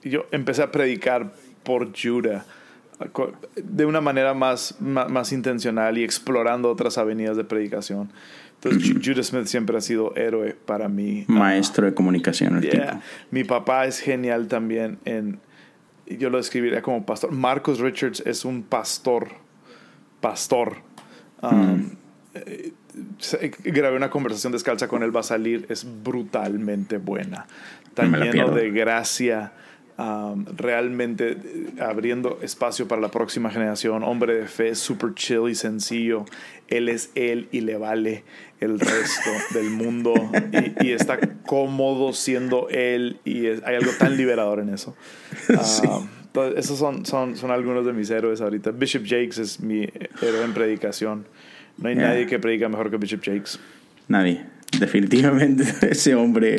Yo 0.03 0.25
empecé 0.31 0.63
a 0.63 0.73
predicar 0.73 1.33
por 1.63 1.91
Judah 1.95 2.47
de 3.57 3.85
una 3.87 4.01
manera 4.01 4.35
más, 4.35 4.77
más, 4.81 5.09
más 5.11 5.33
intencional 5.33 5.97
y 5.99 6.05
explorando 6.05 6.71
otras 6.71 6.99
avenidas 6.99 7.37
de 7.37 7.45
predicación. 7.45 8.11
Entonces, 8.63 8.91
Ju- 8.95 9.01
Judah 9.03 9.23
Smith 9.23 9.47
siempre 9.47 9.77
ha 9.79 9.81
sido 9.81 10.15
héroe 10.17 10.55
para 10.67 10.89
mí. 10.89 11.25
Maestro 11.29 11.87
de 11.87 11.95
comunicación, 11.95 12.57
el 12.57 12.63
Yeah. 12.63 12.91
tipo. 12.91 13.03
Mi 13.31 13.45
papá 13.45 13.87
es 13.87 14.01
genial 14.01 14.49
también 14.49 14.99
en 15.05 15.41
yo 16.07 16.29
lo 16.29 16.39
describiría 16.39 16.83
como 16.83 17.07
pastor. 17.07 17.31
Marcus 17.31 17.79
Richards 17.79 18.21
es 18.27 18.45
un 18.45 18.65
pastor, 18.65 19.29
pastor. 20.21 20.79
Um, 21.41 21.93
eh, 22.35 22.73
se- 23.19 23.53
grabé 23.65 23.97
una 23.97 24.11
conversación 24.11 24.53
descalza 24.53 24.89
con 24.89 25.03
él, 25.05 25.15
va 25.15 25.21
a 25.21 25.23
salir, 25.23 25.67
es 25.69 25.87
brutalmente 26.03 26.99
buena. 26.99 27.47
Tan 27.95 28.13
lleno 28.13 28.51
de 28.51 28.71
gracia, 28.71 29.53
um, 29.99 30.45
realmente 30.57 31.31
eh, 31.33 31.67
abriendo 31.81 32.39
espacio 32.43 32.87
para 32.89 33.01
la 33.01 33.11
próxima 33.11 33.51
generación. 33.51 34.03
Hombre 34.03 34.35
de 34.35 34.47
fe, 34.49 34.75
super 34.75 35.15
chill 35.15 35.49
y 35.51 35.55
sencillo. 35.55 36.25
Él 36.69 36.89
es 36.89 37.11
él 37.15 37.49
y 37.53 37.61
le 37.63 37.77
vale 37.77 38.25
el 38.61 38.79
resto 38.79 39.31
del 39.55 39.71
mundo 39.71 40.13
y, 40.81 40.87
y 40.89 40.93
está 40.93 41.19
cómodo 41.47 42.13
siendo 42.13 42.69
él 42.69 43.19
y 43.25 43.47
es- 43.47 43.63
hay 43.65 43.77
algo 43.77 43.91
tan 43.99 44.17
liberador 44.17 44.61
en 44.61 44.69
eso. 44.75 44.97
Sí. 45.63 45.89
Entonces, 46.33 46.65
esos 46.65 46.79
son, 46.79 47.05
son, 47.07 47.37
son 47.37 47.51
algunos 47.51 47.85
de 47.85 47.93
mis 47.93 48.09
héroes 48.09 48.41
ahorita. 48.41 48.71
Bishop 48.71 49.03
Jakes 49.05 49.41
es 49.41 49.59
mi 49.59 49.83
héroe 50.23 50.45
en 50.45 50.55
predicación. 50.55 51.27
No 51.77 51.89
hay 51.89 51.97
Yeah. 51.97 52.09
nadie 52.11 52.27
que 52.27 52.39
predica 52.39 52.69
mejor 52.69 52.89
que 52.89 52.99
Bishop 52.99 53.21
Jakes. 53.25 53.59
Nadie. 54.07 54.45
Definitivamente 54.79 55.65
ese 55.91 56.15
hombre. 56.15 56.59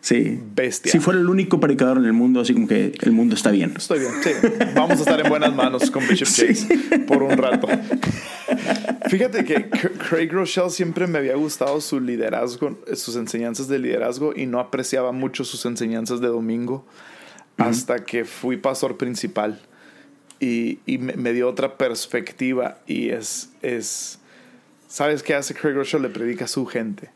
Sí. 0.00 0.40
Bestia. 0.54 0.92
Si 0.92 1.00
fuera 1.00 1.20
el 1.20 1.28
único 1.28 1.60
predicador 1.60 1.98
en 1.98 2.04
el 2.04 2.12
mundo, 2.12 2.40
así 2.40 2.54
como 2.54 2.68
que 2.68 2.92
el 3.00 3.12
mundo 3.12 3.34
está 3.34 3.50
bien. 3.50 3.74
Estoy 3.76 4.00
bien, 4.00 4.12
sí. 4.22 4.30
Vamos 4.74 4.98
a 4.98 5.02
estar 5.02 5.20
en 5.20 5.28
buenas 5.28 5.54
manos 5.54 5.90
con 5.90 6.06
Bishop 6.06 6.28
Sí. 6.28 6.46
Jakes 6.54 6.98
por 7.00 7.22
un 7.22 7.36
rato. 7.36 7.68
Fíjate 9.08 9.44
que 9.44 9.68
Craig 10.08 10.28
Rochelle 10.30 10.70
siempre 10.70 11.06
me 11.06 11.18
había 11.18 11.34
gustado 11.34 11.80
su 11.80 12.00
liderazgo, 12.00 12.78
sus 12.94 13.16
enseñanzas 13.16 13.68
de 13.68 13.78
liderazgo 13.78 14.32
y 14.34 14.46
no 14.46 14.60
apreciaba 14.60 15.12
mucho 15.12 15.44
sus 15.44 15.64
enseñanzas 15.66 16.20
de 16.20 16.28
domingo 16.28 16.86
hasta 17.56 18.04
que 18.04 18.24
fui 18.24 18.56
pastor 18.56 18.96
principal 18.96 19.60
y, 20.40 20.78
y 20.86 20.98
me, 20.98 21.14
me 21.14 21.32
dio 21.32 21.48
otra 21.48 21.76
perspectiva 21.76 22.78
y 22.86 23.08
es, 23.10 23.50
es 23.62 24.20
¿sabes 24.86 25.22
qué 25.22 25.34
hace 25.34 25.54
Craig 25.54 25.74
Rochelle? 25.74 26.02
Le 26.02 26.10
predica 26.10 26.44
a 26.44 26.48
su 26.48 26.64
gente. 26.66 27.10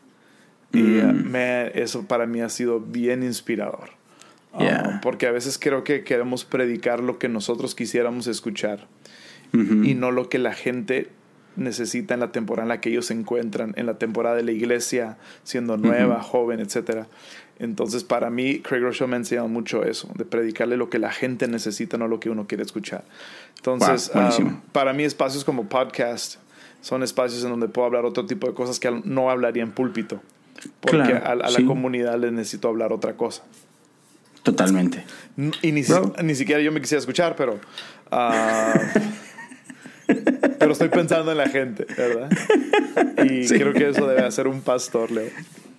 Y 0.73 0.99
uh, 0.99 1.13
me- 1.13 1.71
eso 1.79 2.05
para 2.07 2.25
mí 2.25 2.41
ha 2.41 2.49
sido 2.49 2.79
bien 2.79 3.23
inspirador. 3.23 3.89
Uh, 4.53 4.61
Yeah. 4.61 4.99
porque 5.01 5.25
a 5.25 5.31
veces 5.31 5.57
creo 5.57 5.83
que 5.83 6.03
queremos 6.03 6.45
predicar 6.45 6.99
lo 7.01 7.17
que 7.17 7.27
nosotros 7.27 7.73
quisiéramos 7.73 8.27
escuchar 8.27 8.85
Ujú. 9.51 9.83
y 9.83 9.95
no 9.95 10.11
lo 10.11 10.29
que 10.29 10.37
la 10.37 10.53
gente 10.53 11.09
necesita 11.55 12.13
en 12.13 12.19
la 12.19 12.31
temporada 12.31 12.65
en 12.65 12.69
la 12.69 12.79
que 12.79 12.89
ellos 12.89 13.07
se 13.07 13.13
encuentran, 13.15 13.73
en 13.77 13.87
la 13.87 13.97
temporada 13.97 14.35
de 14.35 14.43
la 14.43 14.51
iglesia, 14.51 15.17
siendo 15.43 15.77
nueva, 15.77 16.21
joven, 16.21 16.59
etc. 16.59 17.05
Entonces, 17.59 18.03
para 18.03 18.29
mí, 18.29 18.59
Craig 18.59 18.81
Rochelle 18.81 19.07
me 19.09 19.15
ha 19.15 19.19
enseñado 19.19 19.47
mucho 19.47 19.83
eso, 19.83 20.09
de 20.15 20.25
predicarle 20.25 20.77
lo 20.77 20.89
que 20.89 20.99
la 20.99 21.11
gente 21.11 21.47
necesita, 21.47 21.97
no 21.97 22.07
lo 22.07 22.19
que 22.19 22.29
uno 22.29 22.45
quiere 22.47 22.63
escuchar. 22.63 23.03
Entonces, 23.57 24.11
Wow, 24.13 24.47
um, 24.47 24.61
para 24.71 24.93
mí, 24.93 25.03
espacios 25.03 25.43
como 25.43 25.67
podcast 25.67 26.35
son 26.81 27.01
espacios 27.03 27.43
en 27.43 27.49
donde 27.51 27.67
puedo 27.69 27.85
hablar 27.87 28.05
otro 28.05 28.25
tipo 28.27 28.45
de 28.47 28.53
cosas 28.53 28.79
que 28.79 28.91
no 29.03 29.29
hablaría 29.31 29.63
en 29.63 29.71
púlpito. 29.71 30.21
Porque 30.81 30.97
Claro, 30.97 31.25
a, 31.25 31.31
a 31.31 31.35
la 31.35 31.49
sí. 31.49 31.65
comunidad 31.65 32.19
le 32.19 32.31
necesito 32.31 32.67
hablar 32.67 32.91
otra 32.93 33.13
cosa. 33.13 33.43
Totalmente. 34.43 35.03
Y 35.61 35.71
ni, 35.71 35.83
siquiera 36.35 36.61
yo 36.61 36.71
me 36.71 36.81
quisiera 36.81 36.99
escuchar, 36.99 37.35
pero. 37.35 37.59
ah, 38.11 38.73
pero 40.59 40.73
estoy 40.73 40.89
pensando 40.89 41.31
en 41.31 41.37
la 41.37 41.47
gente, 41.49 41.85
¿verdad? 41.97 42.29
Y 43.25 43.43
Sí. 43.47 43.55
creo 43.55 43.73
que 43.73 43.89
eso 43.89 44.05
debe 44.07 44.21
hacer 44.23 44.47
un 44.47 44.61
pastor, 44.61 45.11
Leo. 45.11 45.29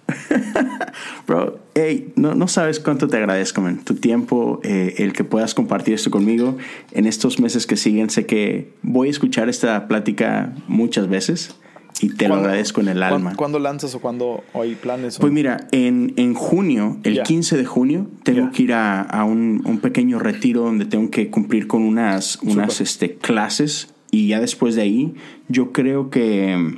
Bro, 1.26 1.58
hey, 1.74 2.12
no, 2.16 2.34
no 2.34 2.48
sabes 2.48 2.80
cuánto 2.80 3.08
te 3.08 3.16
agradezco, 3.16 3.60
man. 3.60 3.84
Tu 3.84 3.94
tiempo, 3.96 4.60
eh, 4.62 4.94
el 4.98 5.12
que 5.12 5.24
puedas 5.24 5.54
compartir 5.54 5.94
esto 5.94 6.10
conmigo 6.10 6.56
en 6.92 7.06
estos 7.06 7.40
meses 7.40 7.66
que 7.66 7.76
siguen. 7.76 8.10
Sé 8.10 8.26
que 8.26 8.72
voy 8.82 9.08
a 9.08 9.10
escuchar 9.10 9.48
esta 9.48 9.88
plática 9.88 10.52
muchas 10.68 11.08
veces 11.08 11.54
y 12.00 12.08
te 12.08 12.24
lo 12.24 12.30
¿Cuándo- 12.34 12.48
agradezco 12.48 12.80
en 12.80 12.88
el 12.88 13.02
alma. 13.02 13.34
¿Cuándo 13.36 13.58
lanzas 13.58 13.94
o 13.94 14.00
cuándo 14.00 14.42
hay 14.54 14.74
planes? 14.74 15.18
o- 15.18 15.20
Pues 15.20 15.32
mira, 15.32 15.68
en, 15.70 16.12
en 16.16 16.34
junio, 16.34 16.98
el 17.04 17.14
Ya. 17.14 17.22
15 17.22 17.56
de 17.56 17.64
junio, 17.64 18.08
tengo 18.24 18.50
que 18.50 18.64
ir 18.64 18.72
a, 18.72 19.00
a 19.02 19.24
un, 19.24 19.62
un 19.64 19.78
pequeño 19.78 20.18
retiro 20.18 20.62
donde 20.62 20.84
tengo 20.86 21.10
que 21.10 21.30
cumplir 21.30 21.66
con 21.66 21.82
unas, 21.82 22.38
unas 22.42 22.80
este, 22.80 23.14
clases 23.14 23.94
y 24.10 24.28
ya 24.28 24.40
después 24.40 24.74
de 24.74 24.82
ahí, 24.82 25.14
yo 25.48 25.72
creo 25.72 26.10
que 26.10 26.56
mm, 26.56 26.76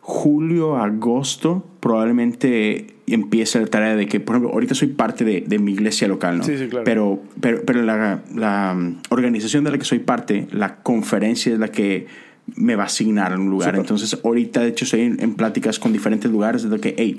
julio, 0.00 0.76
agosto, 0.76 1.64
probablemente 1.80 2.88
empiece 3.06 3.60
la 3.60 3.66
tarea 3.66 3.96
de 3.96 4.06
que, 4.06 4.20
por 4.20 4.34
ejemplo, 4.36 4.52
ahorita 4.52 4.74
soy 4.74 4.88
parte 4.88 5.24
de, 5.24 5.42
de 5.46 5.58
mi 5.58 5.72
iglesia 5.72 6.08
local, 6.08 6.38
¿no? 6.38 6.44
Sí, 6.44 6.56
sí, 6.58 6.68
claro. 6.68 6.84
Pero, 6.84 7.22
pero, 7.40 7.62
pero 7.66 7.82
la, 7.82 8.22
la 8.34 8.74
mm, 8.74 8.96
organización 9.10 9.64
de 9.64 9.70
la 9.70 9.78
que 9.78 9.84
soy 9.84 9.98
parte, 10.00 10.46
la 10.52 10.76
conferencia 10.76 11.52
es 11.52 11.58
la 11.58 11.68
que 11.68 12.06
me 12.46 12.76
va 12.76 12.84
a 12.84 12.86
asignar 12.86 13.38
un 13.38 13.50
lugar. 13.50 13.76
Entonces, 13.76 14.18
ahorita, 14.22 14.60
de 14.60 14.68
hecho, 14.68 14.84
estoy 14.84 15.00
en, 15.02 15.34
pláticas 15.34 15.78
con 15.78 15.92
diferentes 15.92 16.30
lugares 16.30 16.62
desde 16.62 16.80
que, 16.80 16.94
hey, 16.98 17.16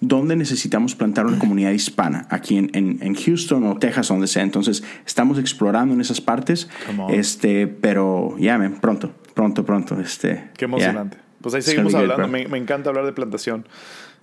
¿dónde 0.00 0.36
necesitamos 0.36 0.94
plantar 0.94 1.26
una 1.26 1.38
comunidad 1.38 1.72
hispana? 1.72 2.26
Aquí 2.30 2.56
en, 2.56 2.70
en, 2.74 3.14
Houston 3.14 3.64
o 3.66 3.78
Texas, 3.78 4.08
donde 4.08 4.26
sea. 4.26 4.42
Entonces, 4.42 4.82
estamos 5.06 5.38
explorando 5.38 5.94
en 5.94 6.00
esas 6.00 6.20
partes. 6.20 6.68
Este, 7.10 7.66
pero 7.66 8.36
ya, 8.38 8.58
yeah, 8.58 8.80
pronto, 8.80 9.12
pronto, 9.34 9.64
pronto. 9.64 10.00
Este, 10.00 10.50
Qué 10.56 10.64
emocionante. 10.64 11.18
Pues 11.40 11.54
ahí 11.54 11.62
seguimos 11.62 11.94
hablando. 11.94 12.28
Me, 12.28 12.46
me, 12.46 12.58
encanta 12.58 12.90
hablar 12.90 13.04
de 13.04 13.12
plantación. 13.12 13.66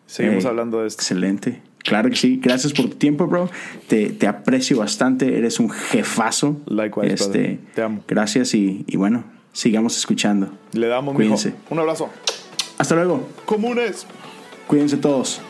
Seguimos 0.06 0.46
hablando 0.46 0.82
de 0.82 0.88
esto. 0.88 1.02
Excelente. 1.02 1.62
Claro 1.84 2.10
que 2.10 2.16
sí. 2.16 2.40
Gracias 2.42 2.74
por 2.74 2.90
tu 2.90 2.96
tiempo, 2.96 3.28
bro. 3.28 3.50
Te, 3.88 4.10
te 4.10 4.28
aprecio 4.28 4.78
bastante. 4.78 5.38
Eres 5.38 5.60
un 5.60 5.70
jefazo. 5.70 6.62
Likewise, 6.66 7.14
este, 7.14 7.28
brother. 7.28 7.60
Te 7.76 7.82
amo. 7.82 8.04
Gracias 8.08 8.54
y, 8.54 8.86
y 8.88 8.98
bueno, 8.98 9.24
sigamos 9.54 9.98
escuchando. 9.98 10.50
Le 10.74 10.88
damos, 10.88 11.16
Cuídense. 11.16 11.54
Un 11.70 11.80
abrazo. 11.80 12.10
Hasta 12.78 12.96
luego. 12.96 13.28
Comunes. 13.46 14.06
Cuídense 14.68 14.98
todos. 14.98 15.42